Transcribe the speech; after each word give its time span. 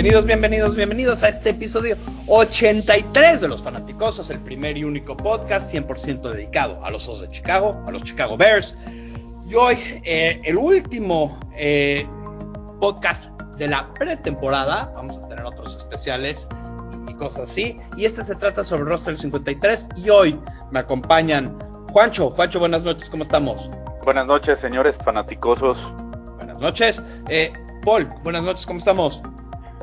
Bienvenidos, 0.00 0.24
bienvenidos, 0.24 0.76
bienvenidos 0.76 1.22
a 1.22 1.28
este 1.28 1.50
episodio 1.50 1.94
83 2.26 3.42
de 3.42 3.48
Los 3.48 3.62
Fanaticosos, 3.62 4.30
el 4.30 4.40
primer 4.40 4.78
y 4.78 4.84
único 4.84 5.14
podcast 5.14 5.70
100% 5.70 6.22
dedicado 6.22 6.82
a 6.82 6.90
los 6.90 7.06
Osos 7.06 7.20
de 7.20 7.28
Chicago, 7.28 7.78
a 7.86 7.90
los 7.90 8.02
Chicago 8.04 8.34
Bears. 8.38 8.74
Y 9.46 9.54
hoy, 9.56 9.76
eh, 10.06 10.40
el 10.44 10.56
último 10.56 11.38
eh, 11.54 12.06
podcast 12.80 13.26
de 13.58 13.68
la 13.68 13.92
pretemporada. 13.92 14.90
Vamos 14.94 15.18
a 15.18 15.28
tener 15.28 15.44
otros 15.44 15.76
especiales 15.76 16.48
y 17.06 17.12
cosas 17.12 17.50
así. 17.50 17.76
Y 17.94 18.06
este 18.06 18.24
se 18.24 18.34
trata 18.36 18.64
sobre 18.64 18.84
el 18.84 18.88
roster 18.88 19.18
53. 19.18 19.86
Y 19.96 20.08
hoy 20.08 20.40
me 20.70 20.78
acompañan 20.78 21.58
Juancho. 21.92 22.30
Juancho, 22.30 22.58
buenas 22.58 22.82
noches, 22.84 23.10
¿cómo 23.10 23.22
estamos? 23.22 23.68
Buenas 24.02 24.26
noches, 24.26 24.60
señores 24.60 24.96
fanaticosos. 25.04 25.76
Buenas 26.36 26.58
noches. 26.58 27.02
Eh, 27.28 27.52
Paul, 27.84 28.08
buenas 28.22 28.44
noches, 28.44 28.64
¿cómo 28.64 28.78
estamos? 28.78 29.20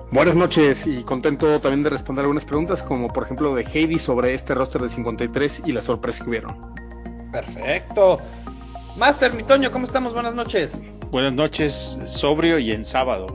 Buenas 0.09 0.35
noches 0.35 0.87
y 0.87 1.03
contento 1.03 1.59
también 1.59 1.83
de 1.83 1.89
responder 1.89 2.23
algunas 2.23 2.45
preguntas, 2.45 2.81
como 2.81 3.09
por 3.09 3.23
ejemplo 3.23 3.53
de 3.53 3.63
Heidi 3.63 3.99
sobre 3.99 4.33
este 4.33 4.55
roster 4.55 4.81
de 4.81 4.89
53 4.89 5.63
y 5.65 5.73
la 5.73 5.81
sorpresa 5.81 6.23
que 6.23 6.29
hubieron. 6.29 6.73
Perfecto. 7.31 8.19
Master, 8.95 9.33
mi 9.33 9.43
Toño, 9.43 9.69
¿cómo 9.69 9.83
estamos? 9.83 10.13
Buenas 10.13 10.33
noches. 10.33 10.81
Buenas 11.11 11.33
noches, 11.33 11.99
sobrio 12.05 12.57
y 12.57 12.71
en 12.71 12.85
sábado. 12.85 13.27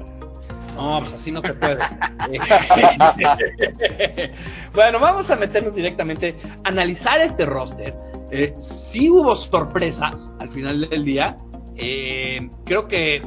No, 0.75 0.99
pues 1.01 1.13
así 1.13 1.31
no 1.31 1.43
se 1.43 1.53
puede. 1.53 1.79
bueno, 4.73 4.99
vamos 4.99 5.31
a 5.31 5.37
meternos 5.37 5.75
directamente 5.75 6.35
a 6.65 6.71
analizar 6.71 7.21
este 7.21 7.45
roster. 7.45 7.95
Eh, 8.31 8.55
sí 8.59 9.11
hubo 9.11 9.37
sorpresas 9.37 10.33
al 10.39 10.51
final 10.51 10.89
del 10.89 11.05
día. 11.05 11.37
Eh, 11.77 12.49
creo 12.65 12.89
que 12.89 13.21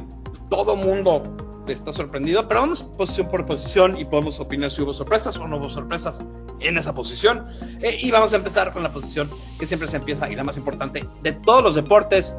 todo 0.50 0.74
mundo 0.74 1.22
está 1.72 1.92
sorprendido, 1.92 2.46
pero 2.48 2.60
vamos 2.60 2.82
posición 2.82 3.28
por 3.28 3.46
posición 3.46 3.98
y 3.98 4.04
podemos 4.04 4.40
opinar 4.40 4.70
si 4.70 4.82
hubo 4.82 4.92
sorpresas 4.94 5.36
o 5.36 5.46
no 5.46 5.56
hubo 5.56 5.70
sorpresas 5.70 6.22
en 6.60 6.78
esa 6.78 6.94
posición. 6.94 7.46
Eh, 7.80 7.98
y 8.00 8.10
vamos 8.10 8.32
a 8.32 8.36
empezar 8.36 8.72
con 8.72 8.82
la 8.82 8.92
posición 8.92 9.30
que 9.58 9.66
siempre 9.66 9.88
se 9.88 9.96
empieza 9.96 10.30
y 10.30 10.36
la 10.36 10.44
más 10.44 10.56
importante 10.56 11.04
de 11.22 11.32
todos 11.32 11.62
los 11.62 11.74
deportes, 11.74 12.34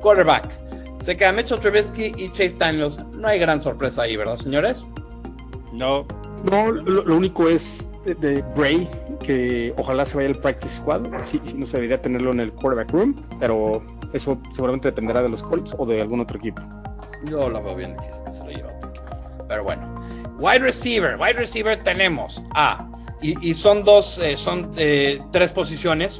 quarterback. 0.00 0.48
Se 1.02 1.16
queda 1.16 1.32
Mitchell 1.32 1.58
Trubisky 1.58 2.12
y 2.16 2.30
Chase 2.30 2.56
Daniels. 2.58 3.00
No 3.16 3.28
hay 3.28 3.38
gran 3.38 3.60
sorpresa 3.60 4.02
ahí, 4.02 4.16
¿verdad, 4.16 4.36
señores? 4.36 4.84
No. 5.72 6.06
No, 6.44 6.70
lo, 6.70 7.02
lo 7.02 7.16
único 7.16 7.48
es 7.48 7.84
de, 8.04 8.14
de, 8.16 8.42
Bray, 8.56 8.88
que 9.20 9.72
ojalá 9.76 10.04
se 10.04 10.16
vaya 10.16 10.28
al 10.28 10.36
practice 10.36 10.76
squad. 10.76 11.02
Sí, 11.24 11.40
sí, 11.44 11.54
no 11.56 11.66
se 11.66 11.72
debería 11.72 12.00
tenerlo 12.00 12.32
en 12.32 12.40
el 12.40 12.52
quarterback 12.52 12.90
room, 12.92 13.16
pero 13.38 13.82
eso 14.12 14.38
seguramente 14.52 14.88
dependerá 14.88 15.22
de 15.22 15.28
los 15.28 15.42
Colts 15.42 15.74
o 15.78 15.86
de 15.86 16.00
algún 16.00 16.20
otro 16.20 16.38
equipo. 16.38 16.62
Yo 17.24 17.48
lo 17.48 17.62
veo 17.62 17.74
bien 17.74 17.96
difícil 17.96 18.22
que 18.24 18.32
se 18.32 18.44
lo 18.44 18.50
lleve 18.50 18.68
otro 18.74 18.90
equipo. 18.90 19.06
Pero 19.48 19.64
bueno. 19.64 19.94
Wide 20.38 20.60
receiver. 20.60 21.16
Wide 21.18 21.34
receiver 21.34 21.82
tenemos 21.82 22.42
a. 22.54 22.88
Y, 23.20 23.50
y 23.50 23.54
son 23.54 23.84
dos, 23.84 24.18
eh, 24.18 24.36
son 24.36 24.72
eh, 24.76 25.20
tres 25.30 25.52
posiciones. 25.52 26.18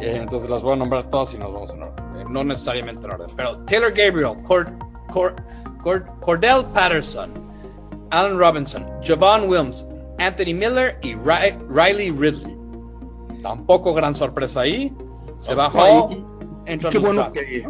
Eh, 0.00 0.18
entonces 0.20 0.48
las 0.48 0.62
voy 0.62 0.74
a 0.74 0.76
nombrar 0.76 1.08
todas 1.10 1.34
y 1.34 1.38
nos 1.38 1.52
vamos 1.52 1.72
en 1.72 1.82
orden. 1.82 2.32
no 2.32 2.44
necesariamente 2.44 3.04
en 3.04 3.14
orden. 3.14 3.30
Pero 3.34 3.58
Taylor 3.64 3.92
Gabriel, 3.92 4.36
Cord, 4.44 4.68
Cord, 5.12 5.34
Cord, 5.82 6.04
Cordell 6.20 6.64
Patterson, 6.74 7.32
Allen 8.10 8.38
Robinson, 8.38 8.86
Javon 9.02 9.48
Williams, 9.48 9.86
Anthony 10.18 10.54
Miller 10.54 10.98
y 11.02 11.14
Ry 11.14 11.56
Riley 11.68 12.10
Ridley. 12.10 12.56
Tampoco 13.42 13.94
gran 13.94 14.14
sorpresa 14.14 14.60
ahí. 14.60 14.92
Se 15.40 15.54
bajó. 15.54 16.10
Qué 16.90 16.98
bueno 16.98 17.30
que, 17.32 17.66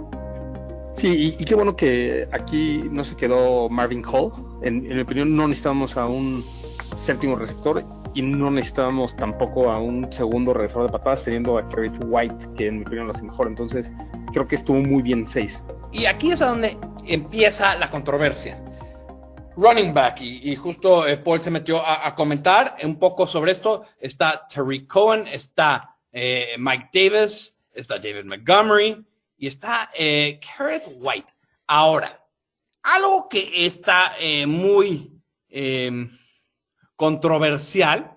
Sí, 0.97 1.37
y, 1.39 1.45
qué 1.45 1.55
bueno 1.55 1.77
que 1.77 2.27
aquí 2.33 2.81
no 2.91 3.05
se 3.05 3.15
quedó 3.17 3.69
Marvin 3.69 4.03
Hall. 4.07 4.33
En, 4.63 4.83
mi 4.83 5.01
opinión, 5.01 5.37
no 5.37 5.47
necesitábamos 5.47 5.95
a 5.95 6.07
un 6.07 6.43
séptimo 6.97 7.37
receptor 7.37 7.85
y 8.15 8.23
no 8.23 8.51
necesitábamos 8.51 9.15
tampoco 9.15 9.71
a 9.71 9.79
un 9.79 10.11
segundo 10.11 10.55
receptor 10.55 10.85
de 10.85 10.93
patadas, 10.93 11.23
teniendo 11.23 11.59
a 11.59 11.69
Kerry 11.69 11.91
White, 12.07 12.49
que 12.57 12.69
en 12.69 12.79
mi 12.79 12.83
opinión 12.83 13.09
lo 13.09 13.13
hace 13.13 13.25
mejor. 13.25 13.47
Entonces, 13.47 13.91
creo 14.33 14.49
que 14.49 14.57
estuvo 14.57 14.79
muy 14.79 15.03
bien 15.03 15.27
seis. 15.27 15.61
Y 15.93 16.07
aquí 16.07 16.33
es 16.33 16.41
a 16.41 16.47
donde 16.47 16.79
empieza 17.05 17.77
la 17.77 17.91
controversia. 17.91 18.59
Running 19.55 19.93
back, 19.93 20.21
y, 20.23 20.57
justo 20.57 21.07
eh, 21.07 21.19
Paul 21.19 21.43
se 21.43 21.51
metió 21.51 21.85
a, 21.85 22.07
a, 22.07 22.15
comentar 22.15 22.77
un 22.83 22.99
poco 22.99 23.27
sobre 23.27 23.53
esto. 23.53 23.85
Está 24.01 24.47
Terry 24.49 24.87
Cohen, 24.87 25.27
está 25.29 25.95
eh, 26.13 26.57
Mike 26.59 26.89
Davis, 26.93 27.59
está 27.75 27.99
David 27.99 28.25
Montgomery 28.25 29.06
y 29.37 29.47
está 29.47 29.91
eh, 29.95 30.41
White. 30.97 31.33
Ahora, 31.67 32.21
algo 32.83 33.29
que 33.29 33.67
está 33.67 34.13
eh, 34.19 34.47
muy 34.47 35.21
eh, 35.49 36.09
controversial 36.95 38.13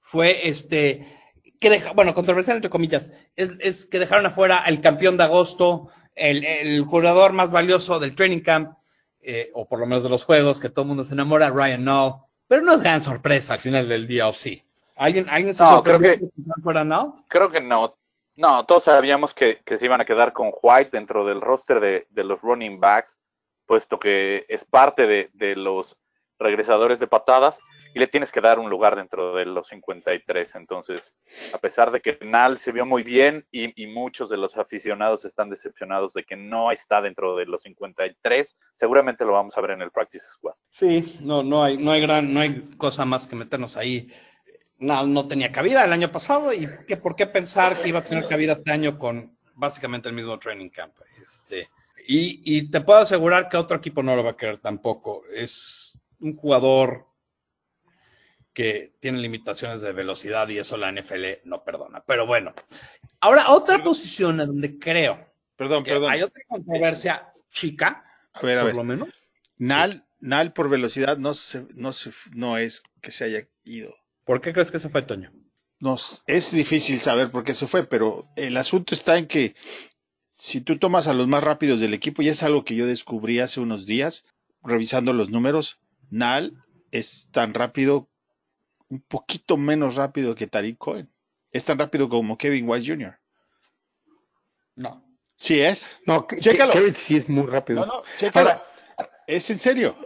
fue 0.00 0.48
este, 0.48 1.18
que 1.60 1.70
deja, 1.70 1.92
bueno, 1.92 2.14
controversial 2.14 2.56
entre 2.56 2.70
comillas, 2.70 3.10
es, 3.36 3.50
es, 3.60 3.86
que 3.86 3.98
dejaron 3.98 4.26
afuera 4.26 4.64
el 4.66 4.80
campeón 4.80 5.16
de 5.16 5.24
agosto, 5.24 5.90
el, 6.14 6.44
el 6.44 6.82
jugador 6.84 7.32
más 7.32 7.50
valioso 7.50 7.98
del 7.98 8.14
training 8.14 8.40
camp, 8.40 8.78
eh, 9.20 9.50
o 9.52 9.68
por 9.68 9.80
lo 9.80 9.86
menos 9.86 10.04
de 10.04 10.08
los 10.08 10.24
juegos, 10.24 10.60
que 10.60 10.70
todo 10.70 10.82
el 10.84 10.88
mundo 10.88 11.04
se 11.04 11.14
enamora, 11.14 11.50
Ryan 11.50 11.84
Null, 11.84 12.14
pero 12.46 12.62
no 12.62 12.74
es 12.74 12.80
gran 12.80 13.02
sorpresa 13.02 13.54
al 13.54 13.60
final 13.60 13.88
del 13.88 14.06
día, 14.06 14.28
¿o 14.28 14.32
sí? 14.32 14.64
¿Alguien, 14.96 15.28
¿alguien 15.28 15.54
se 15.54 15.62
no, 15.62 15.82
creo 15.82 15.98
que, 15.98 16.20
fuera 16.62 16.84
Null? 16.84 17.12
Creo 17.28 17.50
que 17.50 17.60
no. 17.60 17.97
No, 18.38 18.64
todos 18.66 18.84
sabíamos 18.84 19.34
que, 19.34 19.62
que, 19.66 19.78
se 19.78 19.84
iban 19.86 20.00
a 20.00 20.04
quedar 20.04 20.32
con 20.32 20.52
White 20.62 20.90
dentro 20.92 21.26
del 21.26 21.40
roster 21.40 21.80
de, 21.80 22.06
de 22.10 22.22
los 22.22 22.40
running 22.40 22.78
backs, 22.78 23.18
puesto 23.66 23.98
que 23.98 24.46
es 24.48 24.64
parte 24.64 25.08
de, 25.08 25.28
de, 25.32 25.56
los 25.56 25.98
regresadores 26.38 27.00
de 27.00 27.08
patadas 27.08 27.58
y 27.96 27.98
le 27.98 28.06
tienes 28.06 28.30
que 28.30 28.40
dar 28.40 28.60
un 28.60 28.70
lugar 28.70 28.94
dentro 28.94 29.34
de 29.34 29.44
los 29.44 29.66
53. 29.66 30.54
Entonces, 30.54 31.16
a 31.52 31.58
pesar 31.58 31.90
de 31.90 32.00
que 32.00 32.16
Nal 32.24 32.60
se 32.60 32.70
vio 32.70 32.86
muy 32.86 33.02
bien 33.02 33.44
y, 33.50 33.82
y 33.82 33.88
muchos 33.88 34.30
de 34.30 34.36
los 34.36 34.56
aficionados 34.56 35.24
están 35.24 35.50
decepcionados 35.50 36.12
de 36.12 36.22
que 36.22 36.36
no 36.36 36.70
está 36.70 37.02
dentro 37.02 37.34
de 37.34 37.46
los 37.46 37.62
53, 37.62 38.56
seguramente 38.76 39.24
lo 39.24 39.32
vamos 39.32 39.58
a 39.58 39.60
ver 39.60 39.72
en 39.72 39.82
el 39.82 39.90
practice 39.90 40.24
squad. 40.34 40.54
Sí, 40.68 41.18
no, 41.22 41.42
no 41.42 41.64
hay, 41.64 41.76
no 41.76 41.90
hay 41.90 42.00
gran, 42.02 42.32
no 42.32 42.38
hay 42.38 42.70
cosa 42.78 43.04
más 43.04 43.26
que 43.26 43.34
meternos 43.34 43.76
ahí 43.76 44.06
no, 44.78 45.06
no 45.06 45.28
tenía 45.28 45.52
cabida 45.52 45.84
el 45.84 45.92
año 45.92 46.10
pasado 46.10 46.52
y 46.52 46.68
que 46.86 46.96
por 46.96 47.16
qué 47.16 47.26
pensar 47.26 47.80
que 47.80 47.88
iba 47.88 48.00
a 48.00 48.04
tener 48.04 48.28
cabida 48.28 48.52
este 48.52 48.72
año 48.72 48.98
con 48.98 49.36
básicamente 49.54 50.08
el 50.08 50.14
mismo 50.14 50.38
training 50.38 50.70
camp. 50.70 50.94
Este, 51.20 51.68
y, 52.06 52.40
y, 52.44 52.70
te 52.70 52.80
puedo 52.80 53.00
asegurar 53.00 53.48
que 53.48 53.56
otro 53.56 53.76
equipo 53.76 54.02
no 54.02 54.16
lo 54.16 54.24
va 54.24 54.30
a 54.30 54.36
querer 54.36 54.58
tampoco. 54.58 55.24
Es 55.34 55.98
un 56.20 56.34
jugador 56.34 57.06
que 58.52 58.94
tiene 58.98 59.18
limitaciones 59.18 59.82
de 59.82 59.92
velocidad 59.92 60.48
y 60.48 60.58
eso 60.58 60.76
la 60.76 60.90
NFL 60.90 61.24
no 61.44 61.62
perdona. 61.62 62.02
Pero 62.06 62.26
bueno, 62.26 62.54
ahora 63.20 63.50
otra 63.50 63.82
posición 63.82 64.40
en 64.40 64.46
donde 64.48 64.78
creo 64.78 65.28
perdón, 65.54 65.84
que 65.84 65.92
perdón. 65.92 66.12
hay 66.12 66.22
otra 66.22 66.42
controversia 66.48 67.32
chica, 67.50 68.04
a 68.32 68.40
ver, 68.42 68.58
a 68.58 68.62
por 68.62 68.66
ver. 68.66 68.74
lo 68.76 68.84
menos. 68.84 69.08
Nal, 69.58 70.06
Nal 70.20 70.52
por 70.52 70.68
velocidad 70.68 71.18
no, 71.18 71.34
se, 71.34 71.66
no, 71.74 71.92
se, 71.92 72.10
no 72.32 72.58
es 72.58 72.82
que 73.00 73.10
se 73.10 73.24
haya 73.24 73.48
ido. 73.64 73.94
¿Por 74.28 74.42
qué 74.42 74.52
crees 74.52 74.70
que 74.70 74.78
se 74.78 74.90
fue 74.90 75.00
Toño? 75.00 75.32
Nos, 75.80 76.22
es 76.26 76.52
difícil 76.52 77.00
saber 77.00 77.30
por 77.30 77.44
qué 77.44 77.54
se 77.54 77.66
fue, 77.66 77.86
pero 77.86 78.28
el 78.36 78.58
asunto 78.58 78.94
está 78.94 79.16
en 79.16 79.26
que 79.26 79.56
si 80.28 80.60
tú 80.60 80.78
tomas 80.78 81.08
a 81.08 81.14
los 81.14 81.26
más 81.26 81.42
rápidos 81.42 81.80
del 81.80 81.94
equipo, 81.94 82.20
y 82.20 82.28
es 82.28 82.42
algo 82.42 82.62
que 82.62 82.74
yo 82.74 82.84
descubrí 82.84 83.40
hace 83.40 83.60
unos 83.60 83.86
días, 83.86 84.26
revisando 84.62 85.14
los 85.14 85.30
números, 85.30 85.80
Nal 86.10 86.62
es 86.90 87.30
tan 87.32 87.54
rápido, 87.54 88.10
un 88.90 89.00
poquito 89.00 89.56
menos 89.56 89.94
rápido 89.94 90.34
que 90.34 90.46
Tariq 90.46 90.76
Cohen. 90.76 91.10
Es 91.50 91.64
tan 91.64 91.78
rápido 91.78 92.10
como 92.10 92.36
Kevin 92.36 92.68
White 92.68 92.86
Jr. 92.86 93.18
No. 94.76 95.02
Sí 95.36 95.58
es. 95.58 95.98
No, 96.04 96.26
chécalo. 96.38 96.74
Kevin 96.74 96.94
sí 96.94 97.16
es 97.16 97.30
muy 97.30 97.46
rápido. 97.46 97.86
No, 97.86 97.86
no, 97.86 98.02
chécalo. 98.18 98.50
Ahora, 98.50 98.66
es 99.26 99.48
en 99.48 99.58
serio. 99.58 99.96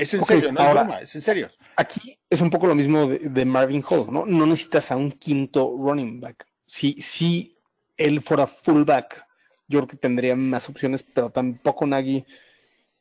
Es 0.00 0.14
en 0.14 0.22
okay, 0.22 0.36
serio, 0.36 0.52
no 0.52 0.60
ahora, 0.60 0.80
es 0.80 0.86
broma, 0.86 1.00
es 1.02 1.14
en 1.14 1.20
serio. 1.20 1.50
Aquí 1.76 2.18
es 2.30 2.40
un 2.40 2.48
poco 2.48 2.66
lo 2.66 2.74
mismo 2.74 3.06
de, 3.06 3.18
de, 3.18 3.44
Marvin 3.44 3.84
Hall, 3.86 4.06
¿no? 4.10 4.24
No 4.24 4.46
necesitas 4.46 4.90
a 4.90 4.96
un 4.96 5.12
quinto 5.12 5.76
running 5.76 6.20
back. 6.20 6.46
Si, 6.64 6.96
si 7.02 7.58
él 7.98 8.22
fuera 8.22 8.46
fullback, 8.46 9.22
yo 9.68 9.80
creo 9.80 9.88
que 9.88 9.98
tendría 9.98 10.34
más 10.34 10.70
opciones, 10.70 11.02
pero 11.02 11.28
tampoco 11.28 11.86
Nagy, 11.86 12.24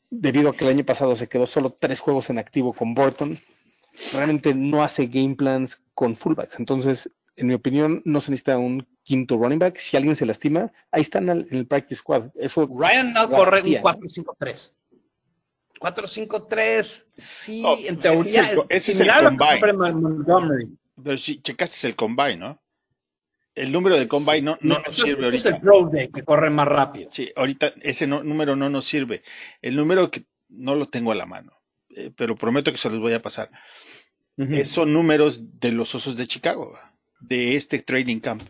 debido 0.09 0.49
a 0.49 0.53
que 0.53 0.65
el 0.65 0.71
año 0.71 0.83
pasado 0.83 1.15
se 1.15 1.29
quedó 1.29 1.47
solo 1.47 1.71
tres 1.71 2.01
juegos 2.01 2.29
en 2.29 2.37
activo 2.37 2.73
con 2.73 2.93
Burton, 2.93 3.39
realmente 4.11 4.53
no 4.53 4.83
hace 4.83 5.07
game 5.07 5.35
plans 5.35 5.81
con 5.93 6.17
fullbacks. 6.17 6.59
Entonces, 6.59 7.09
en 7.37 7.47
mi 7.47 7.53
opinión, 7.53 8.01
no 8.03 8.19
se 8.19 8.31
necesita 8.31 8.57
un 8.57 8.85
quinto 9.03 9.37
running 9.37 9.59
back. 9.59 9.77
Si 9.77 9.95
alguien 9.95 10.17
se 10.17 10.25
lastima, 10.25 10.69
ahí 10.91 11.03
están 11.03 11.29
en 11.29 11.47
el 11.49 11.65
practice 11.65 11.99
squad. 11.99 12.31
Eso 12.35 12.67
Ryan 12.67 13.13
Nall 13.13 13.29
corre 13.29 13.61
un 13.61 13.69
4-5-3. 13.69 14.73
4-5-3, 15.79 17.05
sí, 17.17 17.63
Oh, 17.65 17.75
en 17.85 17.99
teoría 17.99 18.21
ese 18.21 18.39
es 18.41 18.51
el- 18.57 18.63
ese 18.69 18.91
es 18.91 18.99
el 18.99 19.09
combine. 19.37 19.73
Montgomery. 19.93 20.67
Pero 21.03 21.17
si 21.17 21.41
checaste 21.41 21.87
el 21.87 21.95
combine, 21.95 22.37
¿no? 22.37 22.61
El 23.55 23.71
número 23.71 23.97
de 23.97 24.07
combine 24.07 24.41
no, 24.41 24.57
no 24.61 24.75
nos 24.79 24.87
Eso 24.95 25.05
es- 25.05 25.11
sirve 25.11 25.35
es 25.35 25.45
el 25.45 25.53
ahorita. 25.53 25.61
Pro 25.65 25.89
Day 25.91 26.09
que 26.09 26.23
corre 26.23 26.49
más 26.49 26.67
rápido. 26.67 27.09
Sí, 27.11 27.31
ahorita 27.35 27.73
ese 27.81 28.07
no- 28.07 28.23
número 28.23 28.55
no 28.55 28.69
nos 28.69 28.85
sirve. 28.85 29.23
El 29.61 29.75
número 29.75 30.11
que 30.11 30.25
no 30.49 30.75
lo 30.75 30.87
tengo 30.87 31.11
a 31.11 31.15
la 31.15 31.25
mano, 31.25 31.53
eh, 31.95 32.11
pero 32.15 32.35
prometo 32.35 32.71
que 32.71 32.77
se 32.77 32.89
los 32.89 32.99
voy 32.99 33.13
a 33.13 33.21
pasar. 33.21 33.49
Eh, 34.37 34.63
son 34.63 34.93
números 34.93 35.59
de 35.59 35.73
los 35.73 35.93
Osos 35.95 36.15
de 36.15 36.25
Chicago, 36.25 36.73
de 37.19 37.57
este 37.57 37.79
training 37.79 38.19
camp. 38.21 38.41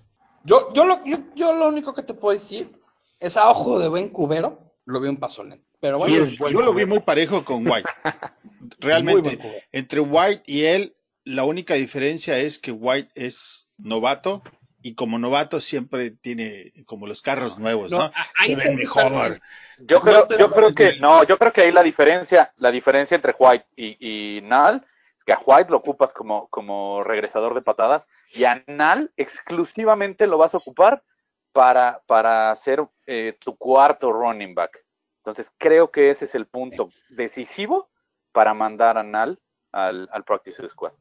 Yo, 0.43 0.71
yo, 0.73 0.85
lo, 0.85 1.03
yo, 1.05 1.17
yo 1.35 1.53
lo 1.53 1.67
único 1.67 1.93
que 1.95 2.03
te 2.03 2.13
puedo 2.13 2.33
decir 2.33 2.71
es 3.19 3.35
a 3.37 3.49
ojo 3.49 3.79
de 3.79 3.87
buen 3.87 4.09
cubero, 4.09 4.75
lo 4.85 5.01
vi 5.01 5.07
un 5.09 5.17
paso 5.17 5.43
lento. 5.43 5.67
Pero 5.79 5.97
bueno, 5.97 6.15
Y 6.15 6.19
es 6.19 6.37
buen 6.37 6.53
Yo 6.53 6.61
lo 6.61 6.73
vi 6.73 6.85
muy 6.85 6.99
parejo 6.99 7.45
con 7.45 7.67
White. 7.67 7.89
Realmente, 8.79 9.67
entre 9.71 9.99
White 9.99 10.43
y 10.45 10.63
él, 10.65 10.95
la 11.23 11.43
única 11.43 11.75
diferencia 11.75 12.37
es 12.37 12.59
que 12.59 12.71
White 12.71 13.11
es 13.15 13.69
novato 13.77 14.43
y 14.81 14.95
como 14.95 15.19
novato 15.19 15.59
siempre 15.59 16.11
tiene 16.11 16.73
como 16.85 17.07
los 17.07 17.21
carros 17.21 17.59
nuevos, 17.59 17.91
¿no? 17.91 17.99
No, 17.99 18.11
ahí 18.35 18.49
Se 18.49 18.55
ven 18.55 18.75
mejor. 18.75 19.41
Yo 19.79 19.97
No 19.97 20.01
creo, 20.01 20.27
yo 20.37 20.51
creo 20.51 20.73
que, 20.73 20.99
no, 20.99 21.23
yo 21.23 21.37
creo 21.37 21.53
que 21.53 21.61
ahí 21.61 21.71
la 21.71 21.83
diferencia, 21.83 22.53
la 22.57 22.71
diferencia 22.71 23.15
entre 23.15 23.35
White 23.37 23.65
y, 23.75 24.37
y 24.37 24.41
Nal 24.41 24.85
es 25.17 25.23
que 25.23 25.33
a 25.33 25.41
White 25.45 25.71
lo 25.71 25.77
ocupas 25.77 26.13
como, 26.13 26.47
como 26.49 27.03
regresador 27.03 27.53
de 27.53 27.61
patadas 27.61 28.07
y 28.33 28.45
a 28.45 28.63
Nal 28.67 29.11
exclusivamente 29.17 30.27
lo 30.27 30.37
vas 30.37 30.53
a 30.53 30.57
ocupar 30.57 31.03
para, 31.51 32.01
para 32.05 32.51
hacer 32.51 32.85
eh, 33.05 33.37
tu 33.39 33.55
cuarto 33.57 34.11
running 34.11 34.55
back. 34.55 34.85
Entonces 35.29 35.53
creo 35.57 35.91
que 35.91 36.09
ese 36.09 36.25
es 36.25 36.35
el 36.35 36.45
punto 36.45 36.89
decisivo 37.09 37.89
para 38.31 38.53
mandar 38.53 38.97
a 38.97 39.03
Nal 39.03 39.39
al, 39.71 40.09
al 40.11 40.23
practice 40.23 40.67
squad. 40.67 40.93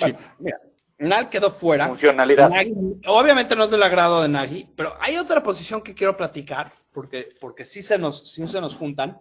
Bueno, 0.00 0.18
mira, 0.38 0.60
Nal 0.98 1.28
quedó 1.28 1.50
fuera. 1.50 1.88
Funcionalidad. 1.88 2.48
Nagy, 2.48 2.72
obviamente 3.06 3.56
no 3.56 3.64
es 3.64 3.70
del 3.70 3.82
agrado 3.82 4.22
de 4.22 4.28
Nagy, 4.28 4.68
pero 4.76 4.96
hay 5.00 5.16
otra 5.16 5.42
posición 5.42 5.82
que 5.82 5.94
quiero 5.94 6.16
platicar, 6.16 6.72
porque, 6.92 7.34
porque 7.40 7.64
sí, 7.64 7.82
se 7.82 7.98
nos, 7.98 8.32
sí 8.32 8.46
se 8.46 8.60
nos 8.60 8.74
juntan, 8.74 9.20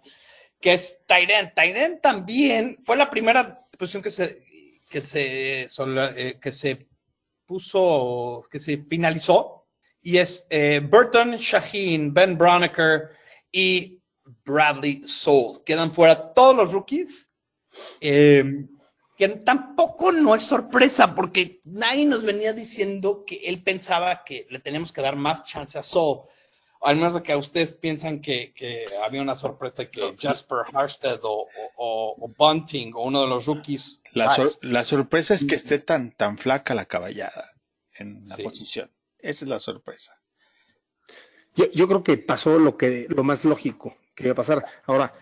que 0.59 0.73
es 0.73 1.01
Tyren. 1.07 1.53
Tyren 1.55 1.99
también 2.01 2.77
fue 2.83 2.95
la 2.97 3.09
primera 3.09 3.65
posición 3.77 4.03
que 4.03 4.11
se, 4.11 4.43
que 4.89 5.01
se, 5.01 5.63
eh, 5.63 6.39
que 6.39 6.51
se 6.51 6.87
puso, 7.45 8.43
que 8.51 8.59
se 8.59 8.77
finalizó, 8.77 9.65
y 10.01 10.17
es 10.17 10.47
eh, 10.49 10.81
Burton, 10.83 11.31
Shaheen, 11.31 12.13
Ben 12.13 12.37
Broniker 12.37 13.09
y 13.51 14.00
Bradley 14.45 15.03
Soul. 15.07 15.63
Quedan 15.65 15.91
fuera 15.91 16.33
todos 16.33 16.55
los 16.55 16.71
rookies. 16.71 17.27
Eh, 17.99 18.43
que 19.17 19.27
tampoco 19.29 20.11
no 20.11 20.33
es 20.33 20.41
sorpresa, 20.41 21.13
porque 21.13 21.59
nadie 21.65 22.05
nos 22.07 22.23
venía 22.23 22.53
diciendo 22.53 23.23
que 23.25 23.35
él 23.45 23.61
pensaba 23.61 24.23
que 24.23 24.47
le 24.49 24.59
teníamos 24.59 24.91
que 24.91 25.01
dar 25.01 25.15
más 25.15 25.43
chance 25.43 25.77
a 25.77 25.83
Saul. 25.83 26.21
O 26.79 26.87
al 26.87 26.95
menos 26.95 27.13
de 27.13 27.21
que 27.21 27.35
ustedes 27.35 27.75
piensan 27.75 28.21
que, 28.21 28.51
que 28.55 28.87
había 29.05 29.21
una 29.21 29.35
sorpresa 29.35 29.85
que 29.91 30.15
Jasper 30.19 30.59
Harstead 30.73 31.19
o, 31.21 31.47
o- 31.77 32.15
o 32.19 32.27
Bunting 32.35 32.93
o 32.95 33.03
uno 33.03 33.21
de 33.21 33.27
los 33.27 33.45
rookies. 33.45 34.01
La, 34.13 34.29
sor- 34.29 34.49
la 34.63 34.83
sorpresa 34.83 35.35
es 35.35 35.45
que 35.45 35.53
esté 35.53 35.77
tan, 35.77 36.11
tan 36.13 36.39
flaca 36.39 36.73
la 36.73 36.85
caballada 36.85 37.51
en 37.93 38.27
la 38.27 38.35
Sí. 38.37 38.41
posición. 38.43 38.89
Esa 39.19 39.45
es 39.45 39.49
la 39.49 39.59
sorpresa. 39.59 40.19
Yo, 41.55 41.69
yo 41.71 41.87
creo 41.87 42.03
que 42.03 42.17
pasó 42.17 42.57
lo 42.57 42.75
que 42.77 43.05
lo 43.09 43.23
más 43.23 43.45
lógico 43.45 43.95
que 44.15 44.23
iba 44.23 44.33
a 44.33 44.35
pasar. 44.35 44.65
Ahora, 44.85 45.13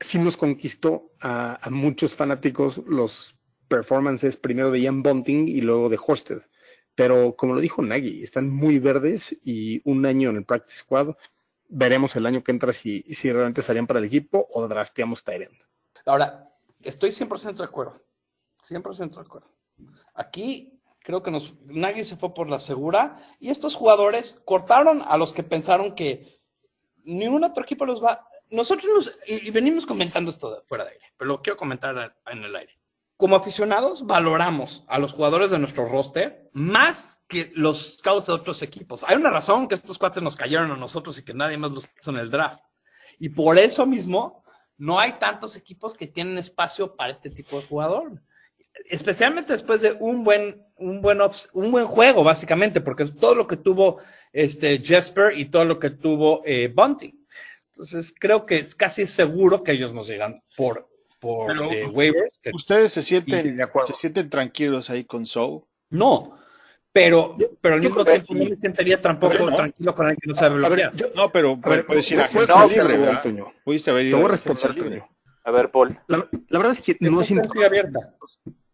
sí 0.00 0.18
nos 0.18 0.36
conquistó 0.36 1.12
a, 1.20 1.58
muchos 1.70 2.14
fanáticos 2.14 2.78
los 2.86 3.36
performances 3.68 4.36
primero 4.36 4.70
de 4.70 4.80
Ian 4.80 5.02
Bunting 5.02 5.48
y 5.48 5.60
luego 5.60 5.88
de 5.88 5.98
Horsted. 6.04 6.42
Pero 6.94 7.36
como 7.36 7.54
lo 7.54 7.60
dijo 7.60 7.82
Nagy, 7.82 8.22
están 8.22 8.48
muy 8.48 8.78
verdes 8.78 9.36
y 9.44 9.82
un 9.84 10.06
año 10.06 10.30
en 10.30 10.36
el 10.36 10.44
practice 10.44 10.78
squad. 10.78 11.14
Veremos 11.68 12.16
el 12.16 12.26
año 12.26 12.42
que 12.42 12.52
entra 12.52 12.72
si, 12.72 13.02
si 13.02 13.30
realmente 13.30 13.60
estarían 13.60 13.86
para 13.86 13.98
el 13.98 14.06
equipo 14.06 14.46
o 14.50 14.66
drafteamos 14.68 15.24
Tyrant. 15.24 15.58
Ahora, 16.06 16.48
estoy 16.82 17.10
100% 17.10 17.56
de 17.56 17.64
acuerdo. 17.64 18.00
100% 18.62 19.16
de 19.16 19.20
acuerdo. 19.20 19.50
Aquí 20.14 20.80
creo 21.00 21.22
que 21.22 21.30
nos, 21.30 21.54
Nagy 21.66 22.04
se 22.04 22.16
fue 22.16 22.34
por 22.34 22.48
la 22.48 22.58
segura 22.58 23.22
y 23.38 23.50
estos 23.50 23.74
jugadores 23.74 24.40
cortaron 24.44 25.02
a 25.06 25.16
los 25.16 25.32
que 25.32 25.42
pensaron 25.42 25.94
que 25.94 26.40
ningún 27.04 27.44
otro 27.44 27.62
equipo 27.62 27.84
los 27.84 28.02
va. 28.02 28.26
Nosotros 28.50 28.86
nos, 28.94 29.18
y, 29.26 29.50
venimos 29.50 29.86
comentando 29.86 30.30
esto 30.30 30.54
de- 30.54 30.62
fuera 30.66 30.84
de 30.84 30.90
aire, 30.92 31.04
pero 31.16 31.28
lo 31.28 31.42
quiero 31.42 31.56
comentar 31.56 32.14
en 32.26 32.44
el 32.44 32.54
aire. 32.56 32.72
Como 33.16 33.34
aficionados, 33.34 34.06
valoramos 34.06 34.84
a 34.88 34.98
los 34.98 35.12
jugadores 35.12 35.50
de 35.50 35.58
nuestro 35.58 35.88
roster 35.88 36.50
más 36.52 37.18
que 37.28 37.50
los 37.54 37.96
scouts 37.96 38.26
de 38.26 38.34
otros 38.34 38.60
equipos. 38.62 39.00
Hay 39.06 39.16
una 39.16 39.30
razón 39.30 39.68
que 39.68 39.74
estos 39.74 39.98
cuates 39.98 40.22
nos 40.22 40.36
cayeron 40.36 40.70
a 40.70 40.76
nosotros 40.76 41.18
y 41.18 41.24
que 41.24 41.32
nadie 41.34 41.56
más 41.56 41.72
los 41.72 41.88
hizo 41.98 42.10
en 42.10 42.18
el 42.18 42.30
draft. 42.30 42.60
Y 43.18 43.30
por 43.30 43.58
eso 43.58 43.86
mismo, 43.86 44.44
no 44.76 45.00
hay 45.00 45.12
tantos 45.12 45.56
equipos 45.56 45.94
que 45.94 46.06
tienen 46.06 46.36
espacio 46.36 46.94
para 46.94 47.10
este 47.10 47.30
tipo 47.30 47.58
de 47.58 47.66
jugador. 47.66 48.20
Especialmente 48.84 49.54
después 49.54 49.80
de 49.80 49.92
un 49.98 50.22
buen, 50.22 50.62
un 50.76 51.00
buen, 51.00 51.18
un 51.54 51.70
buen 51.72 51.86
juego, 51.86 52.22
básicamente, 52.22 52.82
porque 52.82 53.04
es 53.04 53.16
todo 53.16 53.34
lo 53.34 53.46
que 53.46 53.56
tuvo 53.56 53.98
este 54.32 54.78
Jesper 54.78 55.38
y 55.38 55.46
todo 55.46 55.64
lo 55.64 55.78
que 55.78 55.88
tuvo 55.88 56.42
eh, 56.44 56.68
Bunting. 56.68 57.25
Entonces, 57.76 58.14
creo 58.18 58.46
que 58.46 58.56
es 58.56 58.74
casi 58.74 59.06
seguro 59.06 59.60
que 59.62 59.72
ellos 59.72 59.92
nos 59.92 60.08
llegan 60.08 60.42
por, 60.56 60.88
por 61.20 61.46
Pero- 61.48 61.70
eh, 61.70 61.84
waivers. 61.86 62.38
que- 62.42 62.50
¿Ustedes 62.54 62.90
se 62.94 63.02
sienten, 63.02 63.58
se 63.86 64.24
tranquilos 64.24 64.88
ahí 64.88 65.04
con 65.04 65.26
Soul? 65.26 65.64
no, 65.90 66.38
pero, 66.90 67.36
pero 67.60 67.74
al 67.74 67.82
mismo 67.82 68.02
tiempo 68.02 68.34
no 68.34 68.44
me 68.48 68.56
sentiría 68.56 69.02
tampoco 69.02 69.34
tranquilo 69.54 69.94
con 69.94 70.06
alguien 70.06 70.18
que 70.22 70.28
no 70.28 70.34
sabe 70.34 70.54
A 70.64 70.68
ver, 70.70 70.78
bloquear. 70.88 70.96
yo- 70.96 71.08
No, 71.14 71.30
pero 71.30 71.60
puedes 71.60 72.10
ir 72.10 72.20
a 72.22 72.30
puedes 72.30 72.48
agencia 72.48 72.82
libre, 72.82 72.96
¿verdad? 72.96 73.22
Toño. 73.22 73.52
Pudiste 73.62 73.90
haber 73.90 74.04
Te 74.04 74.08
ido 74.08 74.16
voy 74.16 74.24
a 74.24 74.28
responder. 74.30 75.02
A 75.44 75.50
ver, 75.50 75.70
Paul. 75.70 75.98
La, 76.06 76.26
la 76.48 76.58
verdad 76.58 76.72
es 76.72 76.80
que 76.80 76.96
no 77.00 77.20
es 77.20 77.28
sigue 77.28 77.42
abierta. 77.66 78.16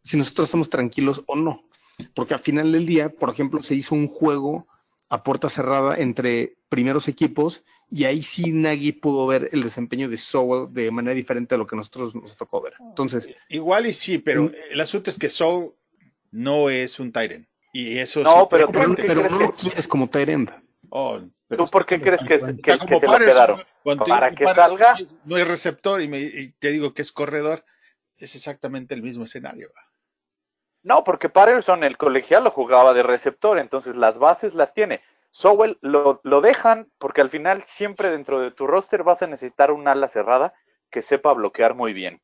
si 0.04 0.16
nosotros 0.16 0.46
estamos 0.46 0.70
tranquilos 0.70 1.22
o 1.26 1.34
no. 1.34 1.64
Porque 2.14 2.34
al 2.34 2.40
final 2.40 2.70
del 2.70 2.86
día, 2.86 3.08
por 3.08 3.28
ejemplo, 3.30 3.60
se 3.64 3.74
hizo 3.74 3.96
un 3.96 4.06
juego 4.06 4.68
a 5.08 5.24
puerta 5.24 5.50
cerrada 5.50 5.96
entre 5.96 6.54
primeros 6.68 7.08
equipos 7.08 7.64
y 7.94 8.04
ahí 8.06 8.22
sí 8.22 8.50
Nagy 8.52 8.92
pudo 8.92 9.26
ver 9.26 9.50
el 9.52 9.62
desempeño 9.62 10.08
de 10.08 10.16
Sowell 10.16 10.72
de 10.72 10.90
manera 10.90 11.14
diferente 11.14 11.54
a 11.54 11.58
lo 11.58 11.66
que 11.66 11.76
nosotros 11.76 12.14
nos 12.14 12.34
tocó 12.36 12.62
ver. 12.62 12.72
Entonces, 12.80 13.28
Igual 13.50 13.86
y 13.86 13.92
sí, 13.92 14.18
pero 14.18 14.50
el 14.70 14.80
asunto 14.80 15.10
es 15.10 15.18
que 15.18 15.28
Soul 15.28 15.74
no 16.30 16.70
es 16.70 16.98
un 16.98 17.12
Tyrant. 17.12 17.46
Y 17.74 17.98
eso 17.98 18.22
No, 18.22 18.30
sí 18.30 18.46
pero 18.50 18.66
tú- 18.66 18.72
pero, 18.72 18.94
pero 18.96 19.30
no 19.30 19.38
lo 19.40 19.52
quieres 19.52 19.86
como 19.86 20.08
Tyrend. 20.08 20.50
Oh, 20.88 21.20
pero 21.48 21.64
¿Tú 21.64 21.70
por 21.70 21.84
qué 21.86 22.00
crees 22.00 22.22
que, 22.24 22.38
se 22.38 23.06
lo 23.06 23.18
quedaron? 23.18 23.62
Para 24.06 24.34
que 24.34 24.46
salga. 24.46 24.96
No 25.24 25.36
es 25.36 25.46
receptor 25.46 26.00
y, 26.00 26.08
me- 26.08 26.20
y 26.20 26.48
te 26.58 26.70
digo 26.70 26.94
que 26.94 27.02
es 27.02 27.12
corredor. 27.12 27.64
Es 28.16 28.34
exactamente 28.34 28.94
el 28.94 29.02
mismo 29.02 29.24
escenario. 29.24 29.70
No, 30.82 31.04
porque 31.04 31.28
Patterson, 31.28 31.84
el 31.84 31.96
colegial, 31.96 32.44
lo 32.44 32.50
jugaba 32.50 32.92
de 32.92 33.02
receptor, 33.02 33.58
entonces 33.58 33.94
las 33.96 34.18
bases 34.18 34.54
las 34.54 34.74
tiene. 34.74 35.00
Sowell 35.34 35.78
lo, 35.80 36.20
lo 36.24 36.40
dejan 36.42 36.88
porque 36.98 37.20
al 37.22 37.30
final 37.30 37.64
siempre 37.66 38.10
dentro 38.10 38.38
de 38.40 38.50
tu 38.52 38.66
roster 38.66 39.02
vas 39.02 39.22
a 39.22 39.26
necesitar 39.26 39.72
un 39.72 39.88
ala 39.88 40.08
cerrada 40.08 40.52
que 40.90 41.02
sepa 41.02 41.32
bloquear 41.32 41.74
muy 41.74 41.92
bien. 41.94 42.20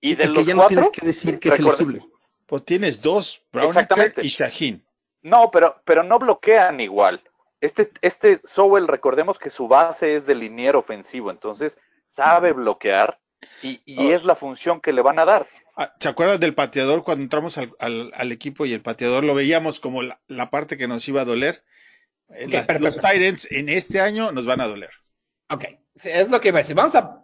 Y 0.00 0.14
de 0.14 0.24
que 0.24 0.28
los 0.30 0.46
ya 0.46 0.54
no 0.54 0.66
tienes 0.68 0.88
que 0.90 1.04
decir 1.06 1.38
que 1.40 1.48
es 1.48 1.58
recuerda- 1.58 1.82
elegible. 1.82 2.06
Pues 2.46 2.64
tienes 2.64 3.02
dos, 3.02 3.42
Exactamente. 3.52 4.24
y 4.24 4.28
Shaheen. 4.28 4.84
No, 5.22 5.50
pero, 5.50 5.80
pero 5.84 6.02
no 6.02 6.18
bloquean 6.18 6.78
igual. 6.80 7.22
Este, 7.60 7.90
este 8.02 8.40
Sowell, 8.44 8.86
recordemos 8.86 9.38
que 9.38 9.48
su 9.50 9.66
base 9.66 10.14
es 10.16 10.26
de 10.26 10.34
liniero 10.34 10.78
ofensivo, 10.78 11.30
entonces 11.30 11.76
sabe 12.08 12.52
bloquear 12.52 13.18
y, 13.62 13.80
y 13.86 14.12
Oh. 14.12 14.14
es 14.14 14.24
la 14.24 14.36
función 14.36 14.80
que 14.80 14.92
le 14.92 15.00
van 15.02 15.18
a 15.18 15.24
dar. 15.24 15.48
Ah, 15.76 15.92
¿Se 15.98 16.08
acuerdan 16.08 16.38
del 16.38 16.54
pateador 16.54 17.02
cuando 17.02 17.24
entramos 17.24 17.58
al, 17.58 17.72
al- 17.80 18.12
al 18.14 18.30
equipo 18.30 18.64
y 18.66 18.72
el 18.74 18.82
pateador 18.82 19.24
lo 19.24 19.34
veíamos 19.34 19.80
como 19.80 20.02
la, 20.02 20.20
la 20.28 20.50
parte 20.50 20.76
que 20.76 20.86
nos 20.86 21.08
iba 21.08 21.22
a 21.22 21.24
doler? 21.24 21.64
Las- 22.28 22.80
los 22.80 22.96
Tyrants 23.00 23.48
en 23.50 23.68
este 23.68 24.00
año 24.00 24.32
nos 24.32 24.46
van 24.46 24.60
a 24.60 24.66
doler. 24.66 24.90
Ok, 25.50 25.64
sí, 25.96 26.08
es 26.10 26.30
lo 26.30 26.40
que 26.40 26.48
iba 26.48 26.58
a 26.58 26.62
decir. 26.62 26.74
Vamos 26.74 26.94
a 26.94 27.22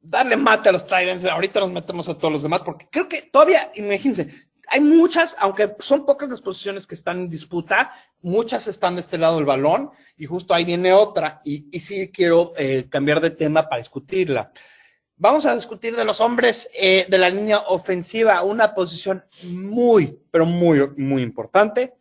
darle 0.00 0.36
mate 0.36 0.68
a 0.68 0.72
los 0.72 0.84
Titans. 0.84 1.24
Ahorita 1.24 1.60
nos 1.60 1.72
metemos 1.72 2.08
a 2.08 2.16
todos 2.18 2.32
los 2.32 2.42
demás, 2.42 2.62
porque 2.62 2.88
creo 2.90 3.08
que 3.08 3.22
todavía, 3.22 3.70
imagínense, 3.74 4.48
hay 4.68 4.80
muchas, 4.80 5.36
aunque 5.38 5.74
son 5.80 6.04
pocas 6.06 6.28
las 6.28 6.40
posiciones 6.40 6.86
que 6.86 6.94
están 6.94 7.18
en 7.20 7.28
disputa, 7.30 7.92
muchas 8.22 8.66
están 8.68 8.94
de 8.96 9.00
este 9.00 9.18
lado 9.18 9.36
del 9.36 9.44
balón, 9.44 9.90
y 10.16 10.26
justo 10.26 10.54
ahí 10.54 10.64
viene 10.64 10.92
otra. 10.92 11.40
Y, 11.44 11.66
y 11.72 11.80
sí 11.80 12.10
quiero 12.12 12.52
eh, 12.56 12.86
cambiar 12.90 13.20
de 13.20 13.30
tema 13.30 13.68
para 13.68 13.78
discutirla. 13.80 14.52
Vamos 15.16 15.44
a 15.44 15.54
discutir 15.54 15.94
de 15.96 16.04
los 16.04 16.20
hombres 16.20 16.70
eh, 16.74 17.04
de 17.08 17.18
la 17.18 17.28
línea 17.28 17.58
ofensiva, 17.58 18.42
una 18.42 18.72
posición 18.74 19.24
muy, 19.42 20.18
pero 20.30 20.46
muy, 20.46 20.88
muy 20.96 21.22
importante. 21.22 21.94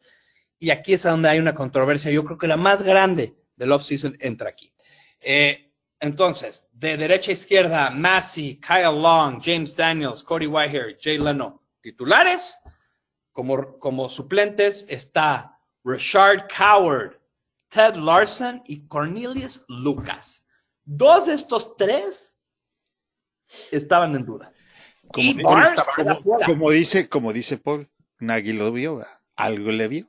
Y 0.60 0.72
aquí 0.72 0.94
es 0.94 1.04
donde 1.04 1.30
hay 1.30 1.40
una 1.40 1.56
controversia, 1.56 2.12
yo 2.12 2.24
creo 2.26 2.38
que 2.38 2.48
la 2.48 2.58
más 2.58 2.84
grande 2.84 3.36
del 3.56 3.72
offseason 3.72 4.18
entra 4.20 4.50
aquí. 4.50 4.74
Eh, 5.22 5.72
entonces, 6.02 6.68
de 6.72 6.98
derecha 6.98 7.32
a 7.32 7.34
izquierda, 7.34 7.90
Massey, 7.90 8.60
Kyle 8.60 9.02
Long, 9.02 9.42
James 9.42 9.76
Daniels, 9.76 10.24
Cody 10.24 10.48
Whitehair, 10.48 10.98
Jay 11.00 11.18
Leno, 11.18 11.62
titulares. 11.82 12.58
Como, 13.32 13.78
como 13.80 14.10
suplentes 14.10 14.86
está 14.90 15.58
Richard 15.84 16.48
Coward, 16.56 17.20
Ted 17.70 17.96
Larson 17.96 18.62
y 18.66 18.86
Cornelius 18.88 19.64
Lucas. 19.68 20.46
Dos 20.84 21.28
de 21.28 21.36
estos 21.36 21.78
tres 21.78 22.38
estaban 23.72 24.16
en 24.16 24.26
duda. 24.26 24.52
Como, 25.12 26.72
Y 26.72 26.78
dice, 26.78 27.08
como 27.08 27.34
dice 27.34 27.58
Paul, 27.58 27.90
Nagy 28.20 28.54
lo 28.54 28.72
vio, 28.72 29.06
algo 29.36 29.72
le 29.72 29.88
vio. 29.88 30.09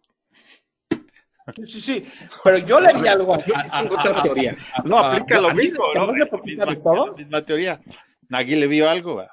Sí, 1.57 1.67
sí, 1.67 1.81
sí. 1.81 2.07
Pero 2.45 2.59
yo 2.59 2.81
le 2.81 2.93
vi 2.95 3.09
algo 3.09 3.35
a, 3.35 3.45
Yo 3.45 3.57
a- 3.57 3.61
a- 3.71 3.83
tengo 3.83 3.95
otra 3.99 4.19
a- 4.19 4.23
teoría. 4.23 4.57
No, 4.85 4.99
aplica 4.99 5.39
a- 5.39 5.41
lo 5.41 5.49
a- 5.49 5.55
mismo, 5.55 5.85
¿no? 5.95 6.07
la 6.07 6.13
misma, 6.45 6.67
de 6.67 6.77
todo. 6.77 7.07
la 7.09 7.13
misma 7.13 7.43
teoría. 7.45 7.81
Nagy 8.29 8.57
le 8.57 8.67
vio 8.67 8.89
algo. 8.89 9.25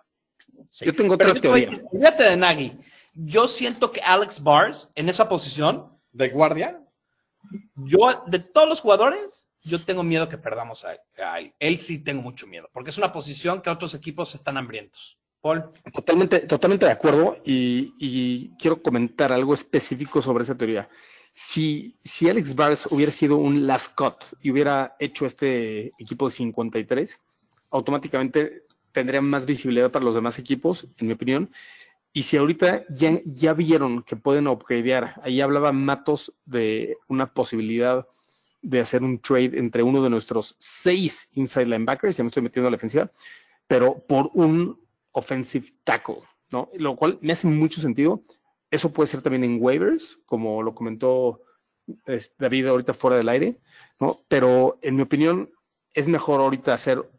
Yo 0.82 0.94
tengo 0.94 1.14
otra 1.16 1.34
teoría. 1.34 1.70
Olvídate 1.92 2.24
de 2.24 2.38
Nagy. 2.38 2.78
Yo 3.14 3.48
siento 3.48 3.92
que 3.92 4.02
Alex 4.02 4.44
Bars, 4.44 4.90
en 4.96 5.10
esa 5.10 5.28
posición 5.28 5.92
de 6.12 6.30
guardia, 6.30 6.80
yo, 7.76 8.24
de 8.28 8.40
todos 8.40 8.68
los 8.68 8.82
jugadores, 8.82 9.50
yo 9.64 9.84
tengo 9.84 10.04
miedo 10.04 10.30
que 10.30 10.38
perdamos 10.38 10.86
a, 10.86 10.96
a 11.24 11.40
él. 11.40 11.54
Él 11.60 11.78
sí 11.78 12.00
tengo 12.04 12.22
mucho 12.22 12.48
miedo, 12.48 12.70
porque 12.74 12.90
es 12.90 12.98
una 12.98 13.12
posición 13.12 13.62
que 13.62 13.70
otros 13.70 13.94
equipos 13.94 14.34
están 14.36 14.58
hambrientos. 14.58 15.18
Paul. 15.42 15.72
Totalmente, 15.94 16.40
totalmente 16.42 16.86
de 16.88 16.92
acuerdo 16.92 17.38
y, 17.46 17.94
y 18.00 18.50
quiero 18.58 18.82
comentar 18.82 19.32
algo 19.32 19.54
específico 19.54 20.22
sobre 20.22 20.44
esa 20.44 20.56
teoría. 20.56 20.90
Si, 21.40 21.96
si 22.04 22.28
Alex 22.28 22.56
Bars 22.56 22.88
hubiera 22.90 23.12
sido 23.12 23.38
un 23.38 23.68
last 23.68 23.94
cut 23.94 24.16
y 24.42 24.50
hubiera 24.50 24.96
hecho 24.98 25.28
este 25.28 25.94
equipo 26.00 26.28
de 26.28 26.36
53, 26.36 27.22
automáticamente 27.70 28.64
tendría 28.92 29.22
más 29.22 29.46
visibilidad 29.46 29.92
para 29.92 30.04
los 30.04 30.16
demás 30.16 30.40
equipos, 30.40 30.88
en 30.98 31.06
mi 31.06 31.14
opinión. 31.14 31.52
Y 32.12 32.24
si 32.24 32.38
ahorita 32.38 32.86
ya, 32.90 33.22
ya 33.24 33.54
vieron 33.54 34.02
que 34.02 34.16
pueden 34.16 34.48
upgradear, 34.48 35.22
ahí 35.22 35.40
hablaba 35.40 35.72
Matos 35.72 36.34
de 36.46 36.98
una 37.08 37.32
posibilidad 37.32 38.08
de 38.64 38.80
hacer 38.80 39.04
un 39.04 39.20
trade 39.20 39.60
entre 39.60 39.84
uno 39.84 40.02
de 40.02 40.10
nuestros 40.10 40.56
seis 40.58 41.30
inside 41.34 41.68
linebackers, 41.68 42.18
ya 42.18 42.24
me 42.24 42.30
estoy 42.30 42.42
metiendo 42.42 42.68
a 42.68 42.72
la 42.72 42.78
defensiva, 42.78 43.12
pero 43.68 44.02
por 44.08 44.32
un 44.34 44.82
offensive 45.12 45.68
tackle, 45.84 46.24
¿no? 46.52 46.72
Lo 46.74 46.96
cual 46.96 47.20
me 47.22 47.34
hace 47.34 47.46
mucho 47.46 47.80
sentido. 47.80 48.24
Eso 48.72 48.92
puede 48.92 49.08
ser 49.08 49.22
también 49.22 49.44
en 49.44 49.58
waivers, 49.62 50.20
como 50.26 50.62
lo 50.62 50.76
comentó 50.76 51.42
es, 52.06 52.34
David 52.38 52.68
ahorita 52.68 52.94
fuera 52.94 53.18
del 53.18 53.30
aire, 53.30 53.60
¿no? 54.00 54.24
Pero 54.28 54.78
en 54.82 54.96
mi 54.96 55.04
opinión, 55.04 55.52
es 55.94 56.08
mejor 56.08 56.42
ahorita 56.42 56.74
hacer 56.74 57.10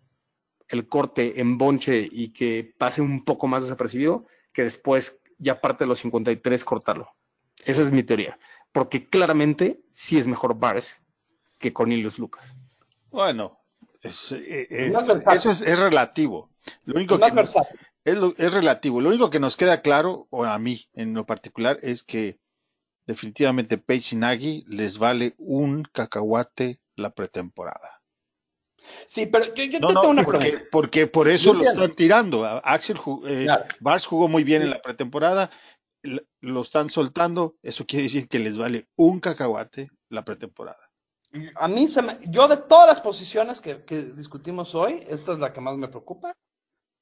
el 0.69 0.87
corte 0.89 1.41
en 1.41 1.57
bonche 1.57 2.07
y 2.11 2.29
que 2.33 2.75
pase 2.79 3.01
un 3.01 3.25
poco 3.25 3.47
más 3.47 3.63
desapercibido 3.63 4.27
que 4.53 4.63
después, 4.65 5.21
ya 5.39 5.61
parte 5.61 5.85
de 5.85 5.89
los 5.89 6.01
53, 6.01 6.65
cortarlo. 6.65 7.09
Esa 7.65 7.83
es 7.83 7.91
mi 7.91 8.03
teoría. 8.03 8.39
Porque 8.73 9.09
claramente 9.09 9.81
sí 9.93 10.19
es 10.19 10.27
mejor 10.27 10.59
Bars 10.59 11.01
que 11.59 11.73
Cornelius 11.73 12.19
Lucas. 12.19 12.45
Bueno, 13.11 13.59
es, 14.03 14.33
es- 14.33 14.69
versátil. 14.93 15.37
eso 15.37 15.51
es, 15.51 15.63
es 15.63 15.79
relativo. 15.79 16.51
Lo 16.85 16.97
único 16.97 17.19
Más 17.19 17.31
que 17.31 17.37
versátil. 17.37 17.81
Es, 18.09 18.17
lo- 18.17 18.35
es 18.37 18.53
relativo. 18.53 19.01
Lo 19.01 19.09
único 19.11 19.31
que 19.31 19.41
nos 19.41 19.57
queda 19.57 19.81
claro, 19.83 20.27
o 20.31 20.45
a 20.45 20.59
mí 20.59 20.87
en 20.95 21.15
lo 21.15 21.27
particular, 21.27 21.79
es 21.83 22.03
que 22.03 22.39
definitivamente 23.07 23.79
Pace 23.79 24.15
y 24.15 24.19
Nagy 24.19 24.65
les 24.69 24.99
vale 24.99 25.35
un 25.39 25.83
cacahuate 25.93 26.81
la 26.97 27.11
pretemporada. 27.11 28.03
Sí, 29.07 29.27
pero 29.27 29.55
yo, 29.55 29.65
yo 29.65 29.81
No, 29.81 29.89
te 29.89 29.95
no, 29.95 30.01
tengo 30.01 30.13
una 30.13 30.25
porque, 30.25 30.39
pregunta. 30.39 30.69
porque 30.71 31.07
por 31.07 31.29
eso 31.29 31.53
lo 31.55 31.65
están 31.65 31.93
tirando. 31.95 32.45
A- 32.45 32.59
Axel, 32.59 32.97
eh, 33.27 33.45
Claro. 33.45 33.65
Bars 33.81 34.07
jugó 34.07 34.29
muy 34.29 34.45
bien 34.45 34.63
en 34.63 34.71
la 34.71 34.81
pretemporada, 34.83 35.51
lo 36.41 36.63
están 36.63 36.89
soltando, 36.91 37.57
eso 37.63 37.85
quiere 37.87 38.05
decir 38.05 38.29
que 38.29 38.39
les 38.39 38.57
vale 38.57 38.89
un 38.97 39.21
cacahuate 39.21 39.91
la 40.09 40.25
pretemporada. 40.25 40.79
A 41.57 41.69
mí, 41.69 41.89
se 41.89 42.01
me- 42.01 42.19
yo 42.29 42.49
de 42.49 42.57
todas 42.57 42.87
las 42.87 43.01
posiciones 43.03 43.61
que, 43.61 43.85
que 43.85 43.97
discutimos 44.03 44.75
hoy, 44.75 45.05
esta 45.09 45.33
es 45.33 45.39
la 45.39 45.53
que 45.53 45.61
más 45.61 45.77
me 45.77 45.89
preocupa. 45.89 46.35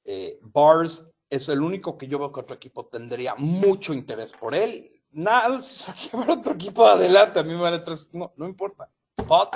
Eh, 0.09 0.39
Bars 0.41 1.05
es 1.29 1.49
el 1.49 1.61
único 1.61 1.97
que 1.97 2.07
yo 2.07 2.17
veo 2.17 2.31
que 2.31 2.39
otro 2.39 2.55
equipo 2.55 2.85
tendría 2.85 3.35
mucho 3.35 3.93
interés 3.93 4.31
por 4.31 4.55
él. 4.55 4.89
Nada, 5.11 5.59
otro 6.27 6.53
equipo 6.53 6.85
adelante, 6.87 7.39
a 7.39 7.43
mí 7.43 7.53
me 7.53 7.61
vale 7.61 7.79
tres, 7.79 8.09
no, 8.13 8.31
no 8.37 8.45
importa. 8.47 8.89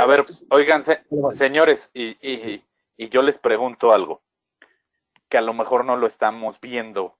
A 0.01 0.05
ver, 0.05 0.25
oigan, 0.49 0.83
se- 0.83 1.03
señores, 1.37 1.89
y, 1.93 2.09
y, 2.29 2.63
y 2.97 3.09
yo 3.09 3.21
les 3.21 3.37
pregunto 3.37 3.93
algo, 3.93 4.21
que 5.29 5.37
a 5.37 5.41
lo 5.41 5.53
mejor 5.53 5.85
no 5.85 5.95
lo 5.95 6.07
estamos 6.07 6.59
viendo, 6.59 7.17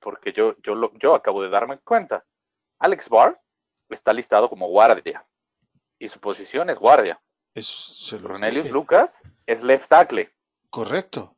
porque 0.00 0.32
yo, 0.32 0.56
yo, 0.62 0.74
lo, 0.74 0.92
yo 0.98 1.14
acabo 1.14 1.40
de 1.42 1.48
darme 1.50 1.78
cuenta. 1.78 2.24
Alex 2.80 3.08
Barr 3.08 3.40
está 3.88 4.12
listado 4.12 4.48
como 4.48 4.66
guardia, 4.68 5.24
y 6.00 6.08
su 6.08 6.18
posición 6.18 6.68
es 6.70 6.78
guardia. 6.80 7.20
Se 7.54 8.18
lo 8.18 8.28
Cornelius 8.28 8.64
dije. 8.64 8.72
Lucas 8.74 9.14
es 9.46 9.62
left 9.62 9.88
tackle. 9.88 10.32
Correcto. 10.70 11.36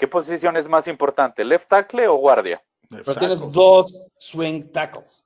¿Qué 0.00 0.08
posición 0.08 0.56
es 0.56 0.66
más 0.66 0.88
importante, 0.88 1.44
left 1.44 1.68
tackle 1.68 2.08
o 2.08 2.14
guardia? 2.14 2.62
Pero 2.88 3.14
tienes 3.16 3.38
dos 3.52 3.94
swing 4.18 4.72
tackles. 4.72 5.22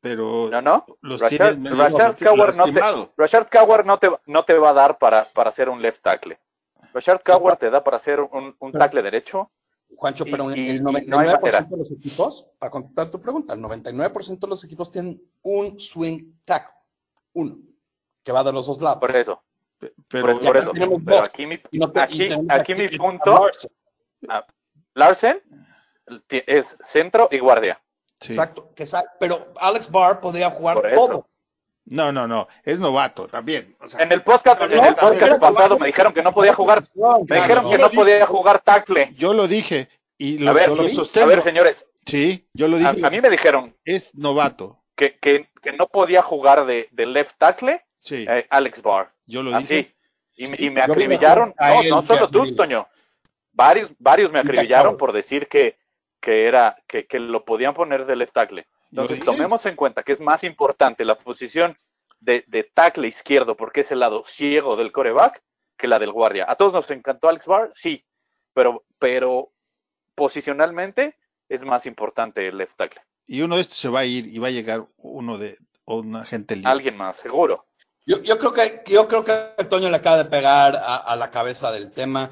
Pero 0.00 0.48
No, 0.50 0.62
no. 0.62 0.86
los 1.02 1.20
Rashard, 1.20 1.28
tienes 1.38 1.58
medio 1.58 1.76
Rashard 1.76 2.16
Coward 2.18 2.56
no 2.56 2.64
te, 2.64 2.72
lastimado. 2.72 3.12
Rashard 3.14 3.48
Coward 3.50 3.84
no 3.84 3.98
te, 3.98 4.10
no 4.24 4.42
te 4.46 4.54
va 4.54 4.70
a 4.70 4.72
dar 4.72 4.96
para, 4.96 5.30
para 5.34 5.52
ser 5.52 5.68
un 5.68 5.82
left 5.82 6.02
tackle. 6.02 6.38
Rashard 6.94 7.20
Coward 7.22 7.58
te 7.58 7.68
da 7.68 7.84
para 7.84 7.98
ser 7.98 8.20
un, 8.22 8.56
un 8.58 8.72
tackle 8.72 9.02
derecho. 9.02 9.50
Juancho, 9.98 10.24
Y- 10.26 10.30
pero 10.30 10.50
y- 10.56 10.70
el 10.70 10.76
y 10.76 10.80
no 10.80 10.88
hay 10.96 11.04
99% 11.06 11.40
manera. 11.42 11.60
de 11.68 11.76
los 11.76 11.90
equipos, 11.92 12.46
para 12.58 12.70
contestar 12.70 13.10
tu 13.10 13.20
pregunta, 13.20 13.52
el 13.52 13.60
99% 13.60 14.46
de 14.46 14.46
los 14.50 14.64
equipos 14.64 14.90
tienen 14.90 15.22
un 15.42 15.78
swing 15.78 16.32
tackle. 16.46 16.74
Uno. 17.34 17.58
Que 18.22 18.32
va 18.32 18.42
de 18.42 18.50
los 18.54 18.66
dos 18.66 18.80
lados. 18.80 18.98
Por 18.98 19.14
eso. 19.14 19.42
Pero 20.08 20.26
por, 20.26 20.40
por 20.40 20.54
ya 20.54 20.60
eso. 20.60 20.70
tenemos 20.72 21.02
Pero 21.04 21.16
dos. 21.18 21.28
aquí 21.28 21.46
mi, 21.46 21.60
no 21.72 21.90
te- 21.92 22.00
aquí, 22.48 22.74
mi 22.74 22.88
punto. 22.96 23.46
Larsen 24.94 25.42
ti- 26.26 26.42
es 26.46 26.76
centro 26.86 27.28
y 27.30 27.38
guardia. 27.38 27.80
sí. 28.20 28.32
Exacto. 28.32 28.70
Que 28.74 28.86
sa- 28.86 29.04
pero 29.18 29.52
Alex 29.60 29.90
Barr 29.90 30.20
podía 30.20 30.50
jugar 30.50 30.80
todo. 30.94 31.28
No, 31.86 32.10
no, 32.12 32.26
no. 32.26 32.48
Es 32.62 32.80
novato 32.80 33.28
también. 33.28 33.76
O 33.80 33.88
sea, 33.88 34.00
En 34.00 34.10
el 34.12 34.22
podcast, 34.22 34.58
No, 34.60 34.66
en 34.66 34.84
el 34.84 34.94
podcast 34.94 35.38
pasado 35.40 35.78
me 35.78 35.86
dijeron 35.88 36.14
que 36.14 36.22
no 36.22 36.32
podía 36.32 36.54
jugar, 36.54 36.80
me 36.80 36.86
Claro, 37.02 37.24
dijeron 37.28 37.70
que 37.70 37.78
no 37.78 37.90
podía 37.90 38.26
jugar 38.26 38.60
tackle. 38.60 39.12
yo 39.18 39.34
lo 39.34 39.46
dije 39.48 39.88
y 40.16 40.38
lo, 40.38 40.50
A 40.50 40.54
ver, 40.54 40.68
yo 40.70 40.76
lo 40.76 40.82
a 40.84 40.88
sostengo. 40.88 41.26
ver, 41.26 41.42
señores, 41.42 41.84
Sí, 42.06 42.48
yo 42.54 42.68
lo 42.68 42.76
a, 42.76 42.92
dije. 42.92 43.06
a 43.06 43.10
mí 43.10 43.20
me 43.20 43.28
dijeron 43.30 43.74
Es 43.84 44.14
novato. 44.14 44.82
que, 44.96 45.18
que, 45.18 45.50
que 45.62 45.72
no 45.72 45.88
podía 45.88 46.22
jugar 46.22 46.64
de, 46.66 46.88
de 46.92 47.06
left 47.06 47.36
tackle 47.38 47.82
Sí, 48.00 48.24
eh, 48.28 48.46
Alex 48.50 48.80
Barr. 48.82 49.10
Yo 49.26 49.42
lo 49.42 49.56
dije. 49.58 49.78
Así. 49.80 49.94
Y, 50.36 50.48
me- 50.48 50.56
Sí. 50.56 50.66
y 50.66 50.70
me 50.70 50.80
acribillaron. 50.82 51.54
No, 51.58 51.82
no 51.84 52.02
solo 52.02 52.28
tú. 52.28 52.54
Toño. 52.56 52.86
Varios, 53.52 53.90
varios 53.98 54.32
me 54.32 54.40
acribillaron 54.40 54.96
por 54.96 55.12
decir 55.12 55.46
que, 55.48 55.78
que 56.20 56.46
era, 56.46 56.76
que, 56.88 57.06
que 57.06 57.20
lo 57.20 57.44
podían 57.44 57.74
poner 57.74 58.04
de 58.06 58.16
left 58.16 58.32
tackle. 58.34 58.66
Entonces, 58.90 59.16
dije. 59.20 59.26
tomemos 59.26 59.64
en 59.66 59.76
cuenta 59.76 60.02
que 60.02 60.12
es 60.12 60.20
más 60.20 60.42
importante 60.44 61.04
la 61.04 61.14
posición 61.16 61.78
de, 62.20 62.44
de 62.48 62.64
tackle 62.64 63.06
izquierdo, 63.08 63.56
porque 63.56 63.80
es 63.82 63.92
el 63.92 64.00
lado 64.00 64.24
ciego 64.26 64.76
del 64.76 64.90
coreback, 64.92 65.42
que 65.76 65.86
la 65.88 65.98
del 65.98 66.10
guardia. 66.12 66.46
¿A 66.48 66.56
todos 66.56 66.72
nos 66.72 66.90
encantó 66.90 67.28
Alex 67.28 67.46
Barr? 67.46 67.72
Sí, 67.76 68.04
pero, 68.54 68.84
pero 68.98 69.52
posicionalmente 70.14 71.16
es 71.48 71.60
más 71.62 71.86
importante 71.86 72.46
el 72.48 72.58
left 72.58 72.76
tackle. 72.76 73.00
Y 73.26 73.42
uno 73.42 73.56
de 73.56 73.62
estos 73.62 73.76
se 73.78 73.88
va 73.88 74.00
a 74.00 74.04
ir 74.04 74.26
y 74.26 74.38
va 74.38 74.48
a 74.48 74.52
llegar 74.52 74.84
uno 74.96 75.38
de 75.38 75.56
o 75.84 75.98
una 76.00 76.24
gente 76.24 76.56
libre. 76.56 76.70
Alguien 76.70 76.96
más, 76.96 77.18
seguro. 77.18 77.66
Yo, 78.06 78.38
creo 78.38 78.52
que 78.52 78.82
yo 78.86 79.08
creo 79.08 79.24
que 79.24 79.64
Toño 79.64 79.88
le 79.88 79.96
acaba 79.96 80.18
de 80.18 80.26
pegar 80.26 80.76
a, 80.76 81.16
la 81.16 81.30
cabeza 81.30 81.72
del 81.72 81.90
tema. 81.90 82.30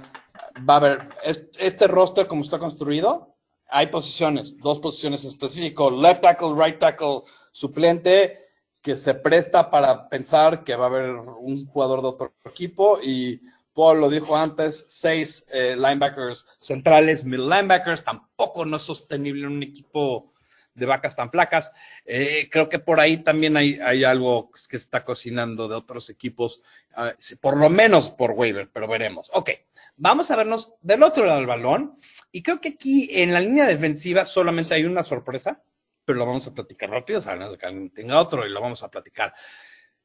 Va 0.69 0.75
a 0.75 0.77
haber 0.77 1.09
es- 1.25 1.49
este 1.59 1.87
roster 1.89 2.27
como 2.27 2.43
está 2.43 2.59
construido, 2.59 3.35
hay 3.69 3.87
posiciones, 3.87 4.59
dos 4.59 4.81
posiciones 4.81 5.25
específicas, 5.25 5.93
left 5.93 6.21
tackle, 6.21 6.55
right 6.55 6.79
tackle, 6.79 7.23
suplente, 7.53 8.39
que 8.83 8.99
se 8.99 9.15
presta 9.15 9.71
para 9.71 10.09
pensar 10.09 10.63
que 10.65 10.77
va 10.77 10.85
a 10.85 10.89
haber 10.89 11.11
un 11.11 11.67
jugador 11.67 12.03
de 12.03 12.09
otro 12.09 12.33
equipo 12.45 12.99
y 13.03 13.41
Paul 13.73 14.01
lo 14.01 14.11
dijo 14.11 14.37
antes, 14.37 14.85
seis 14.89 15.47
eh, 15.49 15.75
linebackers 15.77 16.47
centrales, 16.59 17.25
mil 17.25 17.49
linebackers, 17.49 18.05
tampoco 18.05 18.67
no 18.67 18.77
es 18.77 18.83
sostenible 18.83 19.47
en 19.47 19.53
un 19.53 19.63
equipo 19.63 20.32
de 20.75 20.87
vacas 20.87 21.17
tan 21.17 21.31
flacas. 21.31 21.73
Eh, 22.05 22.49
creo 22.51 22.69
que 22.69 22.79
por 22.79 23.01
ahí 23.01 23.19
también 23.19 23.57
hay, 23.57 23.79
hay 23.81 24.05
algo 24.05 24.51
que 24.69 24.77
está 24.77 25.05
cocinando 25.05 25.69
de 25.69 25.75
otros 25.75 26.11
equipos, 26.11 26.63
ah, 26.95 27.13
por 27.41 27.57
lo 27.57 27.69
menos 27.69 28.11
por 28.11 28.33
waiver, 28.33 28.71
pero 28.73 28.89
veremos. 28.89 29.31
Ok, 29.35 29.51
vamos 29.97 30.31
a 30.31 30.37
vernos 30.37 30.75
del 30.81 31.03
otro 31.03 31.27
lado 31.27 31.39
del 31.39 31.47
balón. 31.47 31.97
Y 32.31 32.43
creo 32.43 32.61
que 32.61 32.71
aquí 32.71 33.09
en 33.13 33.33
la 33.33 33.41
línea 33.41 33.67
defensiva 33.67 34.25
solamente 34.25 34.75
hay 34.75 34.85
una 34.85 35.05
sorpresa, 35.05 35.63
pero 36.05 36.19
lo 36.19 36.27
vamos 36.27 36.47
a 36.47 36.55
platicar 36.55 36.91
rápido, 36.91 37.21
o 37.21 37.59
que 37.59 37.91
tenga 37.95 38.21
otro 38.21 38.47
y 38.47 38.51
lo 38.51 38.61
vamos 38.61 38.83
a 38.83 38.91
platicar 38.91 39.35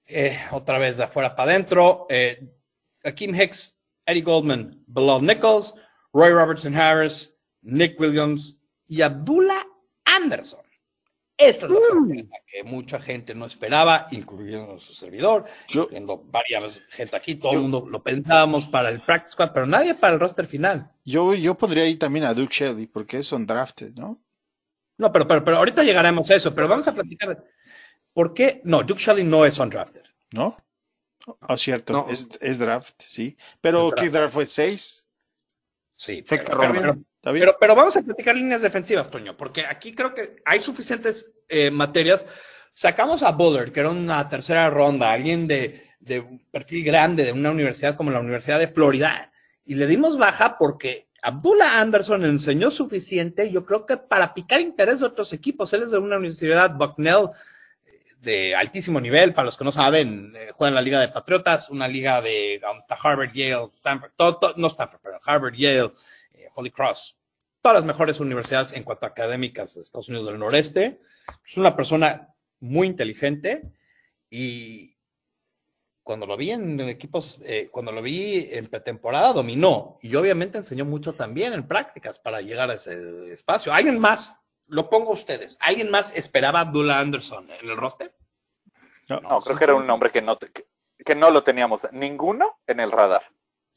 eh, 0.06 0.40
otra 0.52 0.78
vez 0.78 0.98
de 0.98 1.04
afuera 1.04 1.36
para 1.36 1.52
adentro. 1.52 2.06
Eh, 2.10 2.48
Akeem 3.04 3.36
Hicks, 3.36 3.78
Eddie 4.06 4.22
Goldman, 4.22 4.84
Bilal 4.88 5.22
Nichols, 5.22 5.74
Roy 6.14 6.32
Robertson 6.32 6.76
Harris, 6.76 7.38
Nick 7.62 8.00
Williams 8.00 8.58
y 8.88 9.02
Abdullah 9.02 9.67
Anderson. 10.18 10.62
Esa 11.38 11.68
es 11.68 11.72
la 11.72 11.80
sorpresa 11.82 12.36
que 12.48 12.64
mucha 12.64 13.00
gente 13.00 13.36
no 13.36 13.46
esperaba, 13.46 14.08
incluyendo 14.10 14.80
su 14.80 14.96
servidor, 14.96 15.46
yo, 15.68 15.88
viendo 15.88 16.18
varias 16.18 16.82
gente 16.90 17.16
aquí, 17.16 17.36
todo 17.36 17.52
el 17.52 17.60
mundo 17.60 17.86
lo 17.88 18.02
pensábamos 18.02 18.66
para 18.66 18.90
el 18.90 19.02
practice 19.02 19.34
squad, 19.34 19.52
pero 19.54 19.68
nadie 19.68 19.94
para 19.94 20.14
el 20.16 20.20
roster 20.20 20.48
final. 20.48 20.92
Yo, 21.06 21.36
yo 21.36 21.56
pondría 21.56 21.84
ahí 21.84 21.96
también 21.96 22.26
a 22.26 22.34
Duke 22.34 22.52
Shelley, 22.52 22.88
porque 22.88 23.18
es 23.18 23.32
undrafted, 23.32 23.94
¿no? 23.94 24.20
No, 24.98 25.12
pero, 25.12 25.28
pero, 25.28 25.44
pero 25.44 25.58
ahorita 25.58 25.84
llegaremos 25.84 26.28
a 26.32 26.36
eso, 26.36 26.56
pero 26.56 26.68
vamos 26.68 26.88
a 26.88 26.96
platicar. 26.96 27.46
¿Por 28.14 28.34
qué? 28.34 28.62
No, 28.64 28.82
Duke 28.82 29.00
Shelley 29.00 29.24
no 29.24 29.46
es 29.46 29.60
undrafted. 29.60 30.06
¿No? 30.32 30.58
Oh, 31.42 31.58
cierto, 31.58 32.08
Es, 32.10 32.28
es, 32.42 32.58
draft, 32.58 32.96
sí. 33.00 33.38
Pero 33.62 33.92
¿qué 33.92 34.10
draft 34.10 34.34
fue? 34.34 34.46
¿Seis? 34.48 35.06
Sí, 35.96 36.24
pero, 37.34 37.58
pero, 37.60 37.76
vamos 37.76 37.96
a 37.98 38.02
platicar 38.02 38.36
líneas 38.36 38.62
defensivas, 38.62 39.10
Toño, 39.10 39.36
porque 39.36 39.66
aquí 39.66 39.94
creo 39.94 40.14
que 40.14 40.42
hay 40.46 40.60
suficientes 40.60 41.34
eh, 41.50 41.72
materias. 41.72 42.26
Sacamos 42.74 43.24
a 43.24 43.32
Bullard, 43.32 43.72
que 43.72 43.80
era 43.80 43.90
una 43.90 44.28
tercera 44.30 44.70
ronda, 44.70 45.12
alguien 45.12 45.48
de, 45.48 45.84
perfil 46.52 46.86
grande 46.86 47.26
de 47.26 47.32
una 47.32 47.52
universidad 47.52 47.96
como 47.96 48.12
la 48.12 48.20
Universidad 48.20 48.60
de 48.60 48.68
Florida, 48.68 49.32
y 49.66 49.76
le 49.76 49.88
dimos 49.88 50.18
baja 50.18 50.58
porque 50.58 51.10
Abdullah 51.22 51.82
Anderson 51.82 52.24
enseñó 52.24 52.72
suficiente, 52.72 53.50
yo 53.52 53.66
creo 53.66 53.86
que 53.86 53.98
para 53.98 54.34
picar 54.34 54.62
interés 54.62 55.00
de 55.00 55.08
otros 55.08 55.34
equipos. 55.34 55.74
Él 55.74 55.84
es 55.84 55.92
de 55.92 55.98
una 55.98 56.18
universidad, 56.18 56.76
Bucknell, 56.76 57.30
de 58.22 58.56
altísimo 58.56 59.02
nivel. 59.02 59.34
Para 59.34 59.46
los 59.46 59.58
que 59.58 59.64
no 59.64 59.72
saben, 59.72 60.34
eh, 60.36 60.50
juega 60.54 60.70
en 60.70 60.76
la 60.76 60.82
Liga 60.82 61.00
de 61.00 61.10
Patriotas, 61.10 61.70
una 61.70 61.88
liga 61.88 62.22
de 62.22 62.60
donde 62.62 62.80
está 62.80 62.96
Harvard, 63.02 63.32
Yale, 63.34 63.70
Stanford, 63.72 64.12
no 64.58 64.68
Stanford, 64.68 65.02
pero 65.02 65.20
Harvard, 65.26 65.56
Yale, 65.56 65.92
eh, 66.34 66.48
Holy 66.56 66.72
Cross, 66.72 67.17
todas 67.68 67.82
las 67.82 67.86
mejores 67.86 68.22
universidades 68.22 68.72
en 68.72 68.84
cuanto 68.84 69.06
a 69.06 69.10
académicas 69.10 69.74
de 69.74 69.82
Estados 69.82 70.08
Unidos 70.08 70.28
del 70.28 70.40
Noreste. 70.40 71.02
Es 71.46 71.58
una 71.58 71.76
persona 71.76 72.34
muy 72.62 72.88
inteligente 72.88 73.74
y 74.30 74.96
cuando 76.02 76.26
lo 76.26 76.38
vi 76.38 76.52
en, 76.52 76.80
equipos, 76.80 77.42
eh, 77.44 77.68
cuando 77.70 77.92
lo 77.92 78.02
vi 78.02 78.48
en 78.54 78.70
pretemporada, 78.70 79.34
dominó 79.34 80.00
y 80.02 80.16
obviamente 80.16 80.60
enseñó 80.60 80.86
mucho 80.86 81.16
también 81.16 81.52
en 81.52 81.68
prácticas 81.68 82.20
para 82.20 82.40
llegar 82.40 82.72
a 82.72 82.76
ese 82.76 83.34
espacio. 83.34 83.74
¿Alguien 83.74 84.00
más 84.00 84.40
lo 84.68 84.90
pongo 84.90 85.10
a 85.10 85.16
ustedes. 85.16 85.58
¿Alguien 85.60 85.92
más 85.92 86.16
esperaba 86.16 86.60
a 86.60 86.62
Abdullah 86.62 87.02
Anderson 87.02 87.52
en 87.52 87.70
el 87.70 87.76
roster? 87.76 88.16
No, 89.10 89.20
creo 89.42 89.58
que 89.58 89.64
era 89.66 89.76
un 89.76 89.86
nombre 89.86 90.10
que 90.10 90.22
no, 90.22 90.40
que, 90.40 91.16
no 91.16 91.32
lo 91.32 91.44
teníamos 91.44 91.82
ninguno 91.92 92.60
en 92.66 92.80
el 92.80 92.94
radar. 92.94 93.24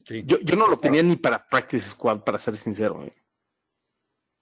Yo, 0.05 0.39
yo, 0.39 0.55
no 0.55 0.67
lo 0.67 0.79
tenía 0.79 1.03
ni 1.03 1.17
para 1.17 1.45
Practice 1.45 1.89
Squad, 1.89 2.21
para 2.21 2.39
ser 2.39 2.55
sincero. 2.55 3.03
¿eh? 3.03 3.13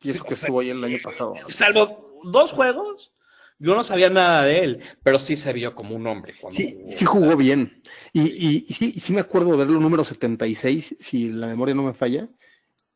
Y 0.01 0.12
eso 0.12 0.24
que 0.24 0.34
estuvo 0.34 0.62
ahí 0.62 0.70
el 0.70 0.84
año 0.84 0.98
pasado. 1.03 1.34
Salvo 1.50 2.20
dos 2.24 2.51
juegos, 2.51 3.12
yo 3.58 3.75
no 3.75 3.84
sabía 3.84 4.10
nada 4.10 4.44
de 4.44 4.60
él, 4.60 4.84
pero 5.03 5.20
sí 5.20 5.36
se 5.36 5.51
vio 5.53 5.75
como 5.75 5.96
un 5.96 6.08
hombre. 6.08 6.34
sí, 6.51 6.79
sí 6.89 7.06
jugó 7.06 7.36
bien. 7.36 7.84
Y, 8.13 8.22
y, 8.68 8.74
sí, 8.74 9.00
sí 9.00 9.13
me 9.13 9.22
acuerdo 9.22 9.51
de 9.51 9.58
verlo 9.58 9.79
número 9.79 10.03
76, 10.03 10.96
si 11.00 11.29
la 11.29 11.48
memoria 11.48 11.75
no 11.75 11.84
me 11.84 11.94
falla 11.94 12.27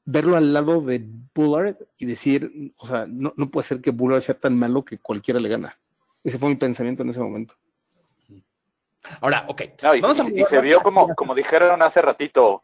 verlo 0.06 0.36
al 0.36 0.54
lado 0.54 0.82
de 0.82 1.04
Bullard 1.34 1.78
y 1.98 2.06
decir, 2.06 2.74
o 2.78 2.88
sea, 2.88 3.06
no, 3.08 3.34
no 3.38 3.50
puede 3.50 3.68
ser 3.68 3.82
que 3.82 3.92
Bullard 3.92 4.22
sea 4.22 4.36
tan 4.36 4.58
malo 4.58 4.84
que 4.84 4.98
cualquiera 4.98 5.40
le 5.40 5.50
gana. 5.50 5.78
Ese 6.24 6.40
fue 6.40 6.50
mi 6.50 6.56
pensamiento 6.56 7.04
en 7.04 7.10
ese 7.10 7.20
momento. 7.20 7.56
Ahora, 9.22 9.46
ok. 9.48 9.62
y, 10.34 10.46
se 10.46 10.62
vio 10.62 10.82
como, 10.82 11.14
como 11.16 11.36
dijeron 11.36 11.82
hace 11.82 12.02
ratito, 12.02 12.64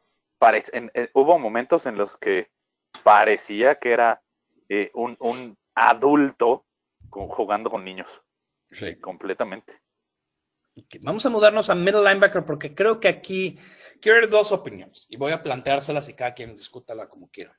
hubo 1.14 1.38
momentos 1.38 1.86
en 1.86 1.98
los 1.98 2.16
que 2.18 2.50
parecía 3.04 3.76
que 3.76 3.92
era 3.92 4.22
eh, 4.70 4.92
un, 4.94 5.18
un, 5.20 5.58
adulto 5.76 6.66
jugando 7.10 7.70
con 7.70 7.84
niños. 7.84 8.08
Sí. 8.72 8.96
Completamente. 8.98 9.82
Vamos 11.02 11.26
a 11.26 11.30
mudarnos 11.30 11.70
a 11.70 11.76
middle 11.76 12.04
linebacker 12.04 12.46
porque 12.46 12.74
creo 12.74 13.00
que 13.00 13.08
aquí 13.08 13.58
quiero 14.02 14.20
ver 14.20 14.30
dos 14.30 14.52
opiniones 14.52 15.08
y 15.10 15.18
voy 15.18 15.32
a 15.32 15.44
planteárselas 15.44 16.08
y 16.10 16.14
cada 16.14 16.34
quien 16.34 16.56
discútala 16.56 17.08
como 17.08 17.30
quiera. 17.30 17.58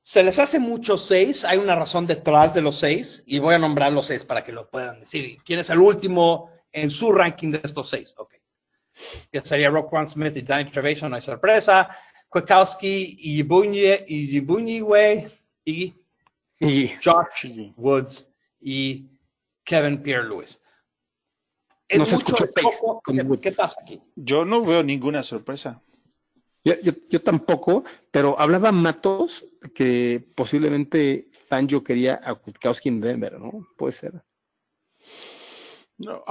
Se 0.00 0.22
les 0.22 0.38
hace 0.38 0.58
mucho 0.58 0.98
seis, 0.98 1.44
hay 1.44 1.58
una 1.58 1.76
razón 1.76 2.06
detrás 2.06 2.54
de 2.54 2.60
los 2.60 2.76
seis 2.76 3.22
y 3.26 3.38
voy 3.38 3.54
a 3.54 3.58
nombrar 3.58 3.92
los 3.92 4.06
seis 4.06 4.24
para 4.24 4.42
que 4.42 4.52
lo 4.52 4.68
puedan 4.68 5.00
decir. 5.00 5.38
¿Quién 5.44 5.60
es 5.60 5.70
el 5.70 5.78
último 5.78 6.50
en 6.72 6.90
su 6.90 7.12
ranking 7.12 7.52
de 7.52 7.60
estos 7.62 7.88
seis? 7.88 8.14
Ok. 8.16 8.34
Que 9.30 9.40
sería 9.40 9.70
Roquan 9.70 10.06
Smith 10.06 10.36
y 10.36 10.42
Danny 10.42 10.70
Trevathan, 10.70 11.10
no 11.10 11.16
hay 11.16 11.22
sorpresa. 11.22 11.96
Kwiatkowski 12.28 13.16
y 13.18 13.42
Bunyiwe 13.42 14.04
y, 14.08 14.38
y 15.64 16.01
Josh 17.02 17.72
Woods 17.76 18.28
y 18.60 19.08
Kevin 19.64 20.02
Pierre 20.02 20.28
Lewis 20.28 20.62
no 21.98 22.06
se 22.06 22.14
escuchó 22.16 22.46
¿Qué, 23.40 23.52
pasa 23.52 23.80
aquí? 23.80 24.00
Yo 24.16 24.44
no 24.44 24.64
veo 24.64 24.82
ninguna 24.82 25.22
sorpresa. 25.22 25.82
Yo, 26.64 27.22
tampoco, 27.22 27.84
pero 28.10 28.38
hablaba 28.38 28.70
Matos 28.70 29.44
que 29.74 30.24
posiblemente 30.36 31.28
Fangio 31.48 31.82
quería 31.82 32.20
a 32.22 32.34
Kutkowski 32.34 32.88
en 32.88 33.00
Denver, 33.00 33.38
¿no? 33.38 33.66
Puede 33.76 33.92
ser. 33.92 34.22
No, 35.98 36.24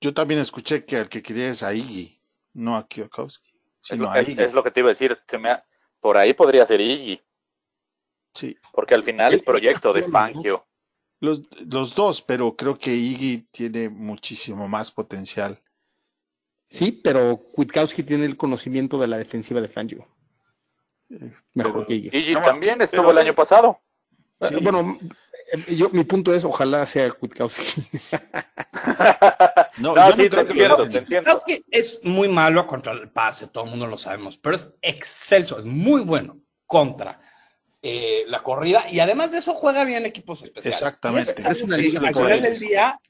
yo 0.00 0.14
también 0.14 0.40
escuché 0.40 0.84
que 0.84 0.96
al 0.96 1.08
que 1.08 1.22
quería 1.22 1.50
es 1.50 1.62
a 1.62 1.74
Iggy, 1.74 2.20
no 2.54 2.76
a 2.76 2.86
Kwiatkowski. 2.86 3.50
Es 3.90 3.98
lo, 3.98 4.14
es, 4.14 4.52
lo 4.52 4.62
que 4.62 4.70
te 4.70 4.80
iba 4.80 4.90
a 4.90 4.92
decir. 4.92 5.18
por 6.00 6.16
ahí 6.16 6.32
podría 6.32 6.64
ser 6.66 6.80
Iggy. 6.80 7.20
Sí. 8.34 8.56
Porque 8.72 8.94
al 8.94 9.02
final 9.02 9.32
el 9.34 9.42
proyecto 9.42 9.92
de 9.92 10.04
Fangio 10.04 10.68
los, 11.20 11.42
los 11.66 11.94
dos, 11.94 12.22
pero 12.22 12.54
creo 12.54 12.78
que 12.78 12.94
Iggy 12.94 13.48
tiene 13.50 13.88
muchísimo 13.88 14.68
más 14.68 14.90
potencial. 14.90 15.60
Sí, 16.70 16.92
pero 16.92 17.38
Kwiatkowski 17.38 18.02
tiene 18.02 18.26
el 18.26 18.36
conocimiento 18.36 18.98
de 18.98 19.08
la 19.08 19.18
defensiva 19.18 19.60
de 19.60 19.68
Fangio. 19.68 20.06
Eh, 21.10 21.32
Mejor 21.54 21.86
que 21.86 21.94
Iggy. 21.94 22.16
Iggy 22.16 22.34
también 22.34 22.82
estuvo 22.82 23.10
el 23.10 23.18
año 23.18 23.34
pasado. 23.34 23.80
Bueno, 24.62 24.98
eh, 25.52 25.74
yo, 25.74 25.88
mi 25.90 26.04
punto 26.04 26.32
es, 26.32 26.44
ojalá 26.44 26.86
sea 26.86 27.10
Kwiatkowski. 27.10 27.82
no, 29.78 29.94
no 29.94 30.12
sí, 30.12 30.28
te 30.28 30.40
entiendo, 30.40 30.88
te 30.88 30.98
entiendo. 30.98 31.40
es 31.70 32.00
muy 32.04 32.28
malo 32.28 32.66
contra 32.66 32.92
el 32.92 33.10
pase, 33.10 33.48
todo 33.48 33.64
el 33.64 33.70
mundo 33.70 33.86
lo 33.86 33.96
sabemos, 33.96 34.36
pero 34.36 34.54
es 34.54 34.70
excelso, 34.82 35.58
es 35.58 35.64
muy 35.64 36.02
bueno 36.02 36.38
contra 36.66 37.20
eh, 37.82 38.24
la 38.26 38.42
corrida 38.42 38.90
y 38.90 39.00
además 39.00 39.30
de 39.30 39.38
eso 39.38 39.54
juega 39.54 39.84
bien 39.84 40.04
equipos 40.04 40.42
especiales. 40.42 40.80
Exactamente. 40.80 41.42
Es, 41.48 41.62
una 41.62 41.76
liga 41.76 42.00
al 42.00 42.14
final 42.14 42.42
del 42.42 42.58
día 42.58 43.00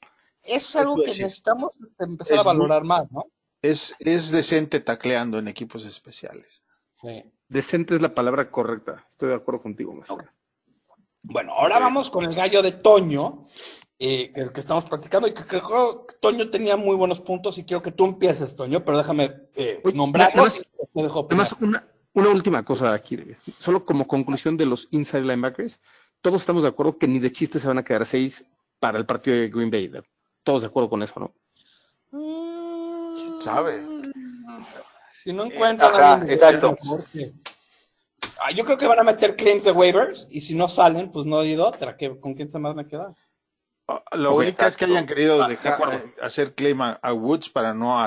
es 0.43 0.75
algo 0.75 0.97
que 0.97 1.07
necesitamos 1.07 1.71
empezar 1.97 2.39
a 2.39 2.43
valorar 2.43 2.83
más, 2.83 3.11
¿no? 3.11 3.25
Es, 3.61 3.95
es 3.99 4.31
decente 4.31 4.79
tacleando 4.79 5.37
en 5.37 5.47
equipos 5.47 5.85
especiales. 5.85 6.63
Decente 7.47 7.95
es 7.95 8.01
la 8.01 8.13
palabra 8.13 8.49
correcta. 8.51 9.05
Estoy 9.09 9.29
de 9.29 9.35
acuerdo 9.35 9.61
contigo, 9.61 10.01
Bueno, 11.23 11.53
ahora 11.53 11.79
vamos 11.79 12.09
con 12.09 12.25
el 12.25 12.35
gallo 12.35 12.61
de 12.61 12.73
Toño, 12.73 13.47
eh, 13.97 14.31
que, 14.33 14.51
que, 14.51 14.59
estamos 14.59 14.85
practicando 14.85 15.27
y 15.27 15.33
que 15.33 15.45
creo 15.45 16.05
que 16.05 16.15
Toño 16.21 16.49
tenía 16.49 16.77
muy 16.77 16.95
buenos 16.95 17.19
puntos 17.19 17.57
y 17.57 17.65
quiero 17.65 17.81
que 17.81 17.91
tú 17.91 18.05
empieces, 18.05 18.55
Toño, 18.55 18.83
pero 18.85 18.97
déjame 18.97 19.33
eh, 19.55 19.81
nombrarlos. 19.93 20.61
Además, 20.95 21.55
una, 21.61 21.87
una 22.13 22.29
última 22.29 22.63
cosa 22.63 22.93
aquí, 22.93 23.17
solo 23.59 23.85
como 23.85 24.07
conclusión 24.07 24.57
de 24.57 24.65
los 24.65 24.87
inside 24.91 25.21
linebackers, 25.21 25.79
todos 26.21 26.41
estamos 26.41 26.63
de 26.63 26.69
acuerdo 26.69 26.97
que 26.97 27.07
ni 27.07 27.19
de 27.19 27.31
chiste 27.31 27.59
se 27.59 27.67
van 27.67 27.77
a 27.77 27.83
quedar 27.83 28.05
seis 28.05 28.45
para 28.79 28.97
el 28.97 29.05
partido 29.05 29.37
de 29.37 29.49
Green 29.49 29.71
Bay. 29.71 29.91
Todos 30.43 30.61
de 30.61 30.67
acuerdo 30.67 30.89
con 30.89 31.03
eso, 31.03 31.19
¿no? 31.19 31.33
¿Quién 33.15 33.39
sabe? 33.39 33.85
Si 35.11 35.33
no 35.33 35.45
encuentran 35.45 36.29
exacto. 36.29 36.75
Ah, 38.41 38.51
yo 38.51 38.63
creo 38.63 38.77
que 38.77 38.87
van 38.87 38.99
a 38.99 39.03
meter 39.03 39.35
claims 39.35 39.63
de 39.63 39.71
waivers 39.71 40.27
y 40.31 40.41
si 40.41 40.55
no 40.55 40.67
salen, 40.67 41.11
pues 41.11 41.25
no 41.25 41.39
hay 41.39 41.55
otra. 41.57 41.97
¿Con 42.19 42.33
quién 42.33 42.49
se 42.49 42.59
más 42.59 42.75
me 42.75 42.87
queda? 42.87 43.13
Ah, 43.87 44.03
lo 44.13 44.35
único 44.35 44.63
es 44.65 44.77
que 44.77 44.85
hayan 44.85 45.05
querido 45.05 45.41
ah, 45.43 45.47
dejar, 45.47 45.93
eh, 45.93 46.13
hacer 46.21 46.53
claim 46.53 46.81
a, 46.81 47.13
Woods 47.13 47.49
para 47.49 47.73
no 47.73 47.97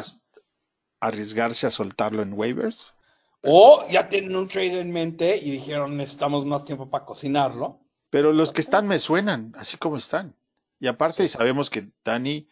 arriesgarse 1.00 1.66
a 1.66 1.70
soltarlo 1.70 2.22
en 2.22 2.32
waivers. 2.32 2.94
O 3.42 3.86
ya 3.90 4.08
tienen 4.08 4.36
un 4.36 4.48
trade 4.48 4.80
en 4.80 4.90
mente 4.90 5.36
y 5.36 5.50
dijeron 5.50 5.96
necesitamos 5.96 6.46
más 6.46 6.64
tiempo 6.64 6.88
para 6.88 7.04
cocinarlo. 7.04 7.80
Pero 8.10 8.32
los 8.32 8.52
que 8.52 8.60
están 8.60 8.86
me 8.86 8.98
suenan, 8.98 9.52
así 9.56 9.76
como 9.76 9.96
están. 9.96 10.36
Y 10.78 10.86
aparte 10.86 11.26
sabemos 11.28 11.70
que 11.70 11.88
Dani 12.04 12.48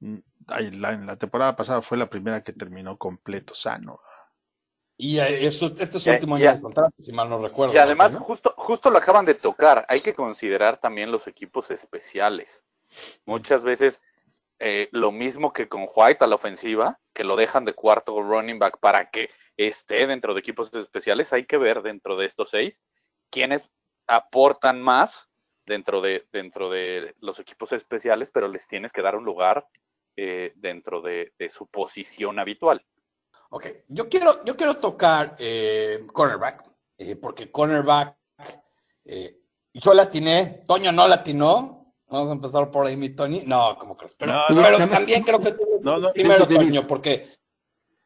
mm, 0.00 0.16
en 0.58 0.80
la 1.06 1.16
temporada 1.16 1.56
pasada 1.56 1.82
fue 1.82 1.98
la 1.98 2.08
primera 2.08 2.42
que 2.42 2.52
terminó 2.52 2.96
completo 2.96 3.54
sano. 3.54 4.00
Y 4.96 5.18
eso, 5.18 5.66
este 5.78 5.96
es 5.96 6.02
su 6.02 6.10
último 6.10 6.36
año 6.36 6.52
de 6.52 6.60
contrato, 6.60 6.94
si 7.02 7.10
mal 7.10 7.30
no 7.30 7.42
recuerdo. 7.42 7.74
Y 7.74 7.78
además, 7.78 8.14
justo, 8.16 8.52
justo 8.54 8.90
lo 8.90 8.98
acaban 8.98 9.24
de 9.24 9.32
tocar. 9.32 9.86
Hay 9.88 10.02
que 10.02 10.12
considerar 10.12 10.78
también 10.78 11.10
los 11.10 11.26
equipos 11.26 11.70
especiales. 11.70 12.62
Muchas 13.24 13.62
veces 13.62 14.02
eh, 14.60 14.88
lo 14.92 15.10
mismo 15.10 15.52
que 15.52 15.68
con 15.68 15.88
White 15.94 16.22
a 16.22 16.26
la 16.26 16.34
ofensiva, 16.36 16.98
que 17.14 17.24
lo 17.24 17.34
dejan 17.34 17.64
de 17.64 17.72
cuarto 17.72 18.20
running 18.22 18.58
back 18.58 18.78
para 18.78 19.10
que 19.10 19.30
esté 19.56 20.06
dentro 20.06 20.34
de 20.34 20.40
equipos 20.40 20.72
especiales, 20.74 21.32
hay 21.32 21.46
que 21.46 21.56
ver 21.56 21.82
dentro 21.82 22.16
de 22.16 22.26
estos 22.26 22.50
seis 22.50 22.78
quiénes 23.30 23.70
aportan 24.06 24.82
más 24.82 25.28
dentro 25.64 26.00
de, 26.00 26.26
dentro 26.32 26.68
de 26.68 27.14
los 27.20 27.38
equipos 27.38 27.72
especiales, 27.72 28.30
pero 28.30 28.48
les 28.48 28.66
tienes 28.66 28.92
que 28.92 29.02
dar 29.02 29.16
un 29.16 29.24
lugar 29.24 29.66
eh, 30.16 30.52
dentro 30.56 31.00
de, 31.00 31.32
su 31.50 31.66
posición 31.68 32.38
habitual. 32.38 32.84
Ok, 33.50 33.66
yo 33.88 34.08
quiero, 34.08 34.44
yo 34.44 34.56
quiero 34.56 34.76
tocar 34.76 35.36
eh, 35.38 36.06
cornerback, 36.12 36.64
eh, 36.98 37.16
porque 37.16 37.50
cornerback, 37.50 38.16
yo 39.72 39.94
latiné, 39.94 40.64
Toño 40.66 40.92
no 40.92 41.08
latinó, 41.08 41.79
Vamos 42.10 42.28
a 42.28 42.32
empezar 42.32 42.70
por 42.72 42.86
ahí, 42.86 42.96
mi 42.96 43.10
Tony. 43.10 43.44
No, 43.46 43.78
como 43.78 43.96
crees? 43.96 44.14
Pero, 44.14 44.34
pero 44.48 44.88
también 44.88 45.22
creo 45.22 45.40
que 45.40 45.54
no, 45.80 46.12
primero, 46.12 46.46
Toño, 46.46 46.86
porque. 46.86 47.38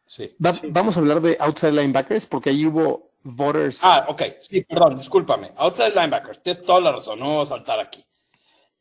Sí, 0.07 0.37
Vamos 0.38 0.97
a 0.97 1.01
hablar 1.01 1.23
de 1.23 1.37
outside 1.40 1.73
linebackers, 1.73 2.27
porque 2.27 2.51
ahí 2.51 2.67
hubo 2.67 3.12
voters. 3.23 3.81
Ah, 3.83 4.05
ok. 4.09 4.23
Sí, 4.38 4.62
perdón, 4.62 4.97
discúlpame. 4.97 5.53
Outside 5.57 5.95
linebackers. 5.95 6.43
Tienes 6.43 6.62
toda 6.64 6.81
la 6.81 6.93
razón. 6.93 7.19
No 7.19 7.29
vamos 7.29 7.51
a 7.51 7.57
saltar 7.57 7.81
aquí. 7.81 8.05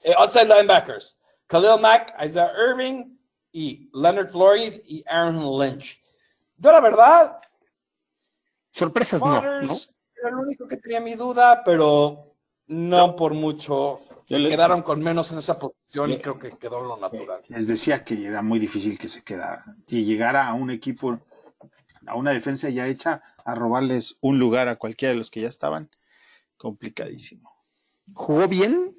Eh, 0.01 0.13
outside 0.17 0.45
linebackers. 0.45 1.17
Khalil 1.47 1.79
Mack, 1.79 2.13
Isaiah 2.21 2.51
Irving 2.69 3.17
y 3.53 3.89
Leonard 3.93 4.27
Floyd 4.27 4.81
y 4.85 5.03
Aaron 5.07 5.39
Lynch. 5.57 6.01
Yo, 6.57 6.71
la 6.71 6.81
verdad. 6.81 7.39
Sorpresas, 8.71 9.21
no, 9.21 9.41
¿no? 9.61 9.73
Era 10.15 10.29
el 10.29 10.35
único 10.35 10.67
que 10.67 10.77
tenía 10.77 10.99
mi 10.99 11.15
duda, 11.15 11.63
pero 11.63 12.35
no 12.67 13.15
por 13.15 13.33
mucho 13.33 14.01
quedaron 14.27 14.81
con 14.81 15.01
menos 15.01 15.31
en 15.31 15.39
esa 15.39 15.59
posición 15.59 16.11
y 16.11 16.19
creo 16.19 16.39
que 16.39 16.57
quedó 16.57 16.81
lo 16.81 16.97
natural. 16.97 17.41
Les 17.49 17.67
decía 17.67 18.03
que 18.03 18.25
era 18.25 18.41
muy 18.41 18.59
difícil 18.59 18.97
que 18.97 19.07
se 19.07 19.23
quedara. 19.23 19.63
Que 19.87 20.03
llegara 20.03 20.47
a 20.47 20.53
un 20.53 20.71
equipo, 20.71 21.19
a 22.05 22.15
una 22.15 22.31
defensa 22.31 22.69
ya 22.69 22.87
hecha, 22.87 23.21
a 23.45 23.55
robarles 23.55 24.17
un 24.21 24.39
lugar 24.39 24.67
a 24.67 24.77
cualquiera 24.77 25.13
de 25.13 25.17
los 25.17 25.29
que 25.29 25.41
ya 25.41 25.49
estaban, 25.49 25.89
complicadísimo. 26.57 27.51
Jugó 28.13 28.47
bien 28.47 28.95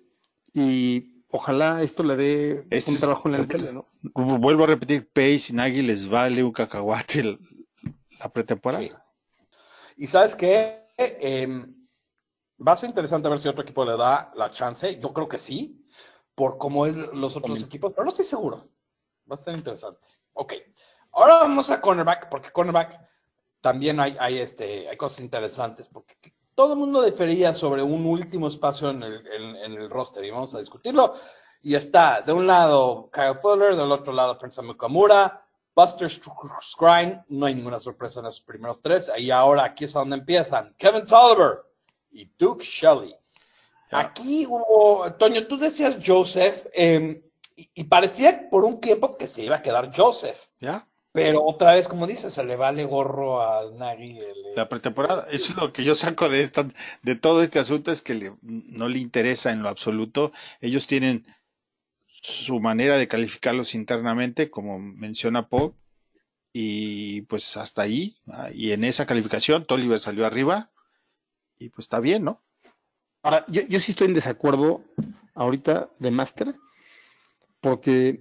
y 0.53 1.23
ojalá 1.29 1.83
esto 1.83 2.03
le 2.03 2.17
dé 2.17 2.67
un 2.87 2.97
trabajo 2.97 3.29
en 3.29 3.33
la 3.33 3.39
NFL, 3.39 3.75
¿no? 3.75 3.89
Vuelvo 4.15 4.65
a 4.65 4.69
repetir, 4.69 5.09
Pace 5.13 5.49
y 5.51 5.53
Nagy 5.53 5.83
les 5.83 6.09
vale 6.09 6.43
un 6.43 6.53
cacahuate 6.53 7.39
la 8.19 8.33
pretemporada. 8.33 9.05
Y 9.97 10.07
sabes 10.07 10.35
qué? 10.35 10.83
Eh, 10.97 11.67
Va 12.67 12.73
a 12.73 12.77
ser 12.77 12.89
interesante 12.89 13.29
ver 13.29 13.39
si 13.39 13.49
otro 13.49 13.63
equipo 13.63 13.85
le 13.85 13.97
da 13.97 14.33
la 14.35 14.51
chance. 14.51 14.99
Yo 15.01 15.13
creo 15.13 15.29
que 15.29 15.39
sí, 15.39 15.87
por 16.35 16.59
cómo 16.59 16.87
es 16.87 16.95
los 17.13 17.37
otros 17.37 17.63
equipos, 17.63 17.93
pero 17.93 18.05
no 18.05 18.11
estoy 18.11 18.25
seguro. 18.25 18.69
Va 19.31 19.35
a 19.35 19.39
ser 19.39 19.55
interesante. 19.57 20.07
Ok. 20.35 20.55
Ahora 21.13 21.39
vamos 21.39 21.71
a 21.71 21.81
cornerback, 21.81 22.29
porque 22.29 22.51
cornerback 22.51 23.01
también 23.61 24.01
hay, 24.01 24.17
hay, 24.19 24.39
este, 24.39 24.89
hay 24.89 24.97
cosas 24.97 25.21
interesantes, 25.21 25.89
porque 25.89 26.17
todo 26.55 26.75
el 26.75 26.79
mundo 26.79 27.01
defería 27.03 27.55
sobre 27.55 27.83
un 27.83 28.05
último 28.07 28.49
espacio 28.49 28.91
en 28.91 29.03
el, 29.03 29.27
en, 29.27 29.73
el 29.73 29.91
roster 29.91 30.25
y 30.25 30.31
vamos 30.31 30.55
a 30.55 30.59
discutirlo. 30.59 31.15
Y 31.63 31.75
está 31.75 32.21
de 32.21 32.33
un 32.33 32.47
lado 32.47 33.11
Kyle 33.13 33.37
Fuller, 33.41 33.75
del 33.75 33.91
otro 33.91 34.13
lado 34.13 34.39
Prince 34.39 34.61
Mukamura, 34.63 35.45
Buster 35.75 36.09
Scrine, 36.11 37.25
no 37.29 37.47
hay 37.47 37.55
ninguna 37.55 37.81
sorpresa 37.81 38.21
en 38.21 38.27
esos 38.27 38.43
primeros 38.43 38.81
tres. 38.81 39.11
Y 39.17 39.31
ahora 39.31 39.65
aquí 39.65 39.85
es 39.85 39.93
donde 39.93 40.17
empiezan. 40.17 40.75
Kevin 40.79 41.07
Tolliver, 41.07 41.63
y 42.15 42.31
Duke 42.39 42.65
Shelley. 42.65 43.15
Aquí 43.91 44.47
hubo, 44.47 45.13
Toño, 45.15 45.47
tú 45.47 45.57
decías 45.59 45.99
Joseph, 46.05 46.67
em, 46.73 47.23
y, 47.57 47.85
parecía 47.85 48.49
por 48.51 48.65
un 48.65 48.81
tiempo 48.81 49.17
que 49.17 49.27
se 49.27 49.45
iba 49.45 49.57
a 49.57 49.63
quedar 49.63 49.95
Joseph. 49.95 50.47
¿Ya? 50.61 50.89
Pero 51.13 51.45
otra 51.45 51.75
vez, 51.75 51.87
como 51.87 52.09
dices, 52.09 52.35
se 52.35 52.43
le 52.43 52.57
vale 52.57 52.85
gorro 52.85 53.41
a 53.41 53.71
Nagy. 53.71 54.19
La 54.57 54.69
pretemporada, 54.69 55.27
eso 55.31 55.53
es 55.53 55.57
lo 55.57 55.73
que 55.73 55.85
yo 55.85 55.95
saco 55.95 56.29
de 56.29 56.41
esta, 56.41 56.67
de 57.03 57.15
todo 57.15 57.43
este 57.43 57.61
asunto, 57.61 57.93
es 57.93 58.03
que 58.03 58.33
no 58.43 58.89
le 58.89 58.99
interesa 58.99 59.53
en 59.53 59.63
lo 59.63 59.69
absoluto. 59.69 60.33
Ellos 60.61 60.89
tienen 60.89 61.25
su 62.09 62.59
manera 62.59 62.97
de 62.97 63.07
calificarlos 63.07 63.77
internamente, 63.77 64.51
como 64.51 64.81
menciona 64.81 65.49
Paul, 65.49 65.75
y 66.53 67.23
pues 67.23 67.57
hasta 67.57 67.83
ahí, 67.83 68.17
ah, 68.29 68.49
y 68.53 68.73
en 68.73 68.83
esa 68.83 69.07
calificación, 69.07 69.67
Tolliver 69.67 70.01
salió 70.01 70.27
arriba, 70.27 70.73
y 71.65 71.69
pues 71.71 71.87
está 71.87 72.01
bien, 72.01 72.25
¿no? 72.25 72.43
Ahora, 73.23 73.45
yo, 73.49 73.63
yo 73.63 73.81
sí 73.81 73.93
estoy 73.93 74.09
en 74.09 74.15
desacuerdo 74.15 74.85
ahorita 75.35 75.91
de 75.99 76.11
Master, 76.11 76.55
porque 77.61 78.21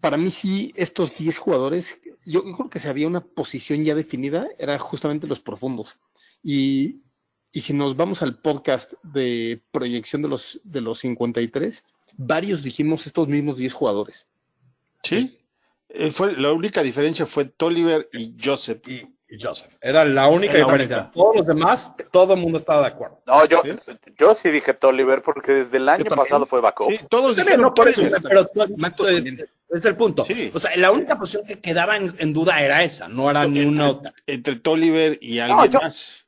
para 0.00 0.16
mí 0.16 0.30
sí, 0.30 0.72
estos 0.76 1.16
10 1.16 1.38
jugadores, 1.38 1.98
yo, 2.26 2.42
creo 2.42 2.70
que 2.70 2.78
si 2.78 2.88
había 2.88 3.06
una 3.06 3.22
posición 3.22 3.84
ya 3.84 3.94
definida, 3.94 4.48
era 4.58 4.78
justamente 4.78 5.26
los 5.26 5.40
profundos. 5.40 5.98
Y, 6.42 7.02
y 7.52 7.60
si 7.60 7.72
nos 7.72 7.96
vamos 7.96 8.22
al 8.22 8.38
podcast 8.40 8.92
de 9.02 9.62
proyección 9.70 10.22
de 10.22 10.28
los, 10.28 10.60
de 10.64 10.80
los 10.80 10.98
53, 10.98 11.82
varios 12.16 12.62
dijimos 12.62 13.06
estos 13.06 13.28
mismos 13.28 13.56
10 13.56 13.72
jugadores. 13.72 14.28
Sí, 15.02 15.38
eh, 15.88 16.10
fue, 16.10 16.36
la 16.36 16.52
única 16.52 16.82
diferencia 16.82 17.26
fue 17.26 17.44
Tolliver 17.44 18.08
y 18.12 18.34
Joseph. 18.42 18.86
Y, 18.88 19.08
Joseph. 19.40 19.72
Era 19.80 20.04
la 20.04 20.28
única 20.28 20.56
diferencia. 20.56 21.10
Todos 21.14 21.36
los 21.36 21.46
demás, 21.46 21.94
todo 22.12 22.34
el 22.34 22.40
mundo 22.40 22.58
estaba 22.58 22.82
de 22.82 22.86
acuerdo. 22.88 23.20
No, 23.26 23.44
yo 23.46 23.62
¿Sí? 23.62 23.70
yo 24.18 24.34
sí 24.34 24.50
dije 24.50 24.74
Tolliver 24.74 25.22
porque 25.22 25.52
desde 25.52 25.76
el 25.78 25.88
año 25.88 26.04
pasado 26.04 26.46
fue 26.46 26.60
backup. 26.60 26.90
Sí, 26.90 27.00
todos 27.08 27.36
dijeron 27.36 27.62
no, 27.62 27.74
por 27.74 27.88
eso, 27.88 28.02
pero, 28.22 28.50
es 29.70 29.84
el 29.84 29.96
punto. 29.96 30.26
O 30.52 30.60
sea, 30.60 30.76
la 30.76 30.92
única 30.92 31.18
posición 31.18 31.46
que 31.46 31.60
quedaba 31.60 31.96
en, 31.96 32.32
duda 32.32 32.60
era 32.60 32.82
esa, 32.84 33.08
no 33.08 33.30
era 33.30 33.46
ni 33.46 33.64
una 33.64 33.90
otra. 33.90 34.14
Entre 34.26 34.56
Tolliver 34.56 35.18
y 35.20 35.38
alguien 35.38 35.72
más. 35.72 36.24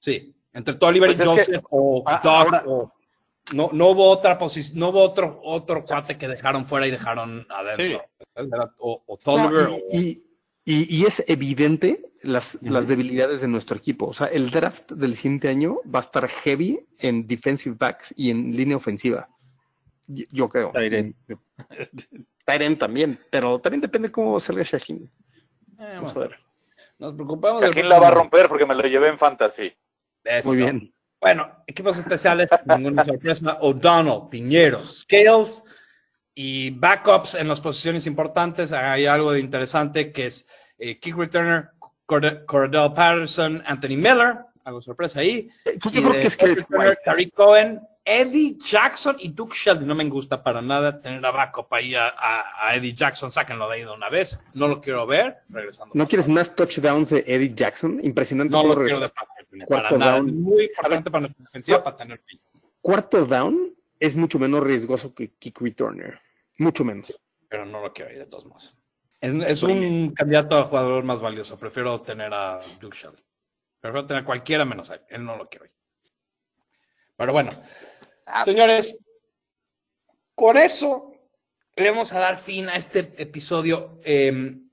Sí, 0.00 0.34
entre 0.52 0.74
Tolliver 0.74 1.14
pues 1.14 1.20
y 1.20 1.28
Joseph 1.28 1.64
o 1.70 2.02
ah, 2.06 2.20
Doug 2.22 2.62
o 2.66 2.92
no, 3.52 3.70
no 3.72 3.88
hubo 3.88 4.08
otra 4.08 4.38
posición, 4.38 4.78
no 4.78 4.88
hubo 4.90 5.00
otro, 5.00 5.40
otro 5.42 5.84
cuate 5.84 6.18
que 6.18 6.28
dejaron 6.28 6.66
fuera 6.66 6.86
y 6.86 6.90
dejaron 6.90 7.46
adentro. 7.48 8.04
O, 8.78 9.02
o 9.06 9.16
Tolliver 9.16 9.68
o, 9.68 9.78
y, 9.92 10.22
y, 10.70 11.06
es 11.06 11.24
evidente 11.26 12.12
las, 12.22 12.58
las, 12.60 12.86
debilidades 12.86 13.40
de 13.40 13.48
nuestro 13.48 13.78
equipo. 13.78 14.06
O 14.06 14.12
sea, 14.12 14.26
el 14.26 14.50
draft 14.50 14.92
del 14.92 15.16
siguiente 15.16 15.48
año 15.48 15.80
va 15.92 16.00
a 16.00 16.02
estar 16.02 16.28
heavy 16.28 16.86
en 16.98 17.26
defensive 17.26 17.74
backs 17.78 18.12
y 18.16 18.30
en 18.30 18.54
línea 18.54 18.76
ofensiva. 18.76 19.28
Yo, 20.06 20.48
creo. 20.50 20.70
Tyren. 20.72 21.14
Tyren 22.44 22.78
también, 22.78 23.18
pero 23.30 23.58
también 23.60 23.80
depende 23.80 24.12
cómo 24.12 24.38
salga 24.40 24.62
Shaheen. 24.62 25.10
Eh, 25.78 25.92
vamos, 25.94 26.14
a 26.16 26.20
ver. 26.20 26.36
Nos 26.98 27.14
preocupamos. 27.14 27.62
Shaheen 27.62 27.88
la 27.88 27.98
va 27.98 28.08
a 28.08 28.12
romper 28.12 28.48
porque 28.48 28.66
me 28.66 28.74
lo 28.74 28.82
llevé 28.82 29.08
en 29.08 29.18
fantasy. 29.18 29.72
Muy 30.44 30.56
bien. 30.58 30.92
Bueno, 31.18 31.50
equipos 31.66 31.96
especiales, 31.96 32.50
ninguna 32.66 33.06
sorpresa. 33.06 33.56
O'Donnell, 33.62 34.28
Piñeros, 34.30 35.00
Scales 35.00 35.62
y 36.40 36.70
backups 36.70 37.34
en 37.34 37.48
las 37.48 37.60
posiciones 37.60 38.06
importantes. 38.06 38.70
Hay 38.70 39.06
algo 39.06 39.32
de 39.32 39.40
interesante 39.40 40.12
que 40.12 40.26
es 40.26 40.46
eh, 40.78 41.00
kick 41.00 41.16
returner 41.16 41.70
Cordell 42.06 42.92
Patterson, 42.94 43.60
Anthony 43.66 43.96
Miller, 43.96 44.36
algo 44.62 44.80
sorpresa 44.80 45.18
ahí. 45.18 45.50
Yo 45.64 45.90
creo 45.90 46.12
que 46.12 46.28
es 46.28 46.36
que 46.36 46.64
Tariq 47.04 47.34
Cohen, 47.34 47.80
Eddie 48.04 48.56
Jackson 48.56 49.16
y 49.18 49.30
Duke 49.30 49.52
Shelby. 49.52 49.84
No 49.84 49.96
me 49.96 50.04
gusta 50.04 50.40
para 50.40 50.62
nada 50.62 51.00
tener 51.00 51.26
a 51.26 51.32
backup 51.32 51.74
ahí 51.74 51.96
a, 51.96 52.14
a, 52.16 52.76
Eddie 52.76 52.94
Jackson. 52.94 53.32
Sáquenlo 53.32 53.68
de 53.68 53.74
ahí 53.74 53.80
de 53.80 53.90
una 53.90 54.08
vez. 54.08 54.38
No 54.54 54.68
lo 54.68 54.80
quiero 54.80 55.08
ver. 55.08 55.38
Regresando. 55.48 55.92
¿No 55.96 56.06
quieres 56.06 56.28
más 56.28 56.54
touchdowns 56.54 57.10
de 57.10 57.24
Eddie 57.26 57.52
Jackson? 57.52 57.98
Impresionante. 58.00 58.52
No 58.52 58.62
lo 58.62 58.76
quiero 58.76 59.00
de 59.00 59.08
Packers. 59.08 59.66
Para 59.68 59.88
down. 59.88 59.98
nada. 59.98 60.18
Es 60.18 60.32
muy 60.32 60.64
importante 60.66 61.10
para 61.10 61.20
nuestra 61.22 61.44
defensiva 61.46 61.82
para 61.82 61.96
tener 61.96 62.20
Cuarto 62.80 63.26
down 63.26 63.74
es 63.98 64.14
mucho 64.14 64.38
menos 64.38 64.62
riesgoso 64.62 65.12
que 65.12 65.32
kick 65.32 65.60
returner. 65.60 66.27
Mucho 66.58 66.84
menos. 66.84 67.18
pero 67.48 67.64
no 67.64 67.80
lo 67.80 67.92
quiero 67.92 68.10
ahí 68.10 68.18
de 68.18 68.26
todos 68.26 68.44
modos. 68.44 68.76
Es, 69.20 69.62
un 69.62 70.12
candidato 70.14 70.58
a 70.58 70.64
jugador 70.64 71.02
más 71.02 71.20
valioso. 71.20 71.58
Prefiero 71.58 72.00
tener 72.02 72.32
a 72.32 72.60
Duke 72.80 72.96
Shelley. 72.96 73.24
Prefiero 73.80 74.06
tener 74.06 74.24
cualquiera 74.24 74.64
menos 74.64 74.90
a 74.90 74.96
él. 74.96 75.00
Él 75.08 75.24
no 75.24 75.36
lo 75.36 75.48
quiero. 75.48 75.66
Pero 77.16 77.32
bueno, 77.32 77.50
ah. 78.26 78.44
señores, 78.44 78.96
con 80.34 80.56
eso 80.56 81.12
le 81.74 81.90
vamos 81.90 82.12
a 82.12 82.20
dar 82.20 82.38
fin 82.38 82.68
a 82.68 82.76
este 82.76 83.00
episodio 83.18 83.98
em, 84.04 84.68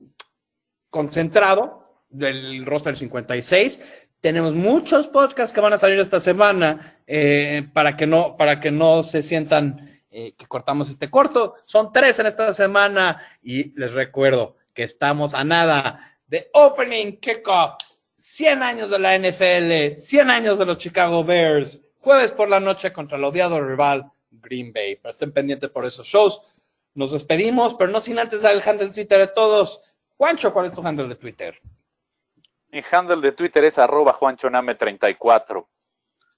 concentrado 0.91 2.04
del 2.10 2.65
roster 2.65 2.95
56. 2.95 3.82
Tenemos 4.19 4.54
muchos 4.54 5.08
podcasts 5.08 5.54
que 5.54 5.62
van 5.62 5.74
a 5.74 5.78
salir 5.80 6.00
esta 6.00 6.19
semana 6.19 7.00
eh, 7.08 7.67
para, 7.74 7.98
que 7.98 8.06
no, 8.06 8.38
para 8.38 8.60
que 8.60 8.69
no 8.69 9.04
se 9.04 9.24
sientan 9.24 9.94
eh, 10.17 10.34
que 10.38 10.47
cortamos 10.47 10.89
este 10.89 11.12
corto. 11.12 11.56
Son 11.65 11.91
tres 11.91 12.19
en 12.19 12.28
esta 12.28 12.54
semana 12.54 13.21
y 13.43 13.78
les 13.78 13.91
recuerdo 13.91 14.56
que 14.73 14.84
estamos 14.84 15.34
a 15.34 15.43
nada 15.43 16.17
de 16.25 16.49
Opening 16.54 17.19
Kickoff 17.19 17.73
100 18.17 18.63
años 18.63 18.89
de 18.89 18.99
la 18.99 19.19
NFL, 19.19 19.93
100 19.93 20.30
años 20.30 20.58
de 20.58 20.65
los 20.65 20.78
Chicago 20.78 21.25
Bears, 21.25 21.82
jueves 21.99 22.32
por 22.32 22.47
la 22.47 22.62
noche 22.62 22.93
contra 22.93 23.17
el 23.17 23.25
odiado 23.25 23.60
rival 23.60 24.10
Green 24.32 24.71
Bay. 24.71 24.95
Pero 24.95 25.10
estén 25.10 25.34
pendientes 25.34 25.69
por 25.69 25.86
esos 25.86 26.08
shows. 26.08 26.41
Nos 26.93 27.12
despedimos, 27.12 27.73
pero 27.73 27.91
no 27.91 27.99
sin 27.99 28.17
antes 28.17 28.41
dar 28.41 28.54
el 28.54 28.63
handle 28.65 28.88
de 28.88 28.93
Twitter 28.93 29.19
de 29.19 29.28
todos. 29.28 29.82
Juancho, 30.15 30.54
¿cuál 30.54 30.67
es 30.67 30.73
tu 30.73 30.82
handle 30.82 31.10
de 31.10 31.15
Twitter? 31.15 31.60
Mi 32.69 32.82
handle 32.89 33.19
de 33.19 33.34
Twitter 33.34 33.65
es 33.65 33.78
arroba 33.78 34.17
juanchoname34. 34.17 35.67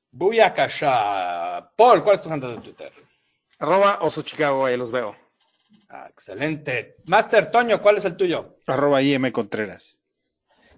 Buyakasha. 0.10 1.72
Paul, 1.76 2.04
¿cuál 2.04 2.16
es 2.16 2.24
tu 2.24 2.34
handle 2.34 2.56
de 2.56 2.62
Twitter? 2.62 3.07
Arroba 3.60 4.00
Oso 4.02 4.22
Chicago, 4.22 4.66
ahí 4.66 4.78
los 4.78 4.92
veo. 4.92 5.16
Ah, 5.90 6.08
excelente. 6.10 6.98
Master 7.06 7.50
Toño, 7.50 7.82
¿cuál 7.82 7.98
es 7.98 8.06
el 8.06 8.18
tuyo? 8.18 8.58
Arroba 8.68 9.02
IM 9.02 9.32
Contreras. 9.32 10.00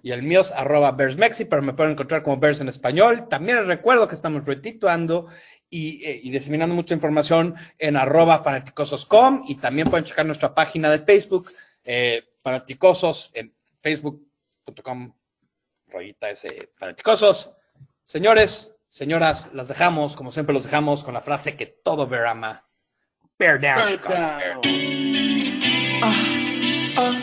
Y 0.02 0.12
el 0.12 0.22
mío 0.22 0.40
es 0.40 0.50
arroba 0.52 0.92
BearsMexi, 0.92 1.44
pero 1.44 1.62
me 1.62 1.74
pueden 1.74 1.92
encontrar 1.92 2.22
como 2.22 2.38
Bears 2.38 2.60
en 2.60 2.68
español. 2.68 3.28
También 3.28 3.58
les 3.58 3.66
recuerdo 3.66 4.08
que 4.08 4.14
estamos 4.14 4.44
retituando 4.46 5.26
y, 5.68 6.04
eh, 6.04 6.20
y 6.22 6.30
diseminando 6.30 6.74
mucha 6.74 6.94
información 6.94 7.54
en 7.78 7.96
arroba 7.96 8.42
fanaticosos.com 8.42 9.44
y 9.46 9.56
también 9.56 9.90
pueden 9.90 10.06
checar 10.06 10.24
nuestra 10.24 10.54
página 10.54 10.90
de 10.90 11.00
Facebook, 11.00 11.52
eh, 11.84 12.24
fanaticosos, 12.42 13.30
en 13.34 13.54
facebook.com, 13.82 15.12
rayita 15.88 16.30
ese 16.30 16.70
fanaticosos. 16.76 17.50
Señores, 18.02 18.74
señoras, 18.88 19.52
las 19.52 19.68
dejamos, 19.68 20.16
como 20.16 20.32
siempre 20.32 20.54
los 20.54 20.64
dejamos, 20.64 21.04
con 21.04 21.14
la 21.14 21.20
frase 21.20 21.56
que 21.56 21.66
todo 21.66 22.06
Bear 22.06 22.26
ama. 22.26 22.69
Bear 23.40 23.56
down. 23.56 23.88
Chicago, 23.88 24.38
Bear. 24.38 24.52
Uh, 26.02 26.12
uh, 27.00 27.14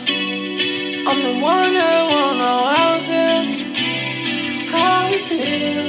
I'm 1.06 1.22
the 1.22 1.38
one 1.40 1.74
that 1.74 2.10
won't 2.10 2.38
know 2.38 2.64
how 2.74 2.96
it 2.96 3.02
feels, 3.06 4.72
how 4.72 5.08
it 5.12 5.20
feels. 5.20 5.87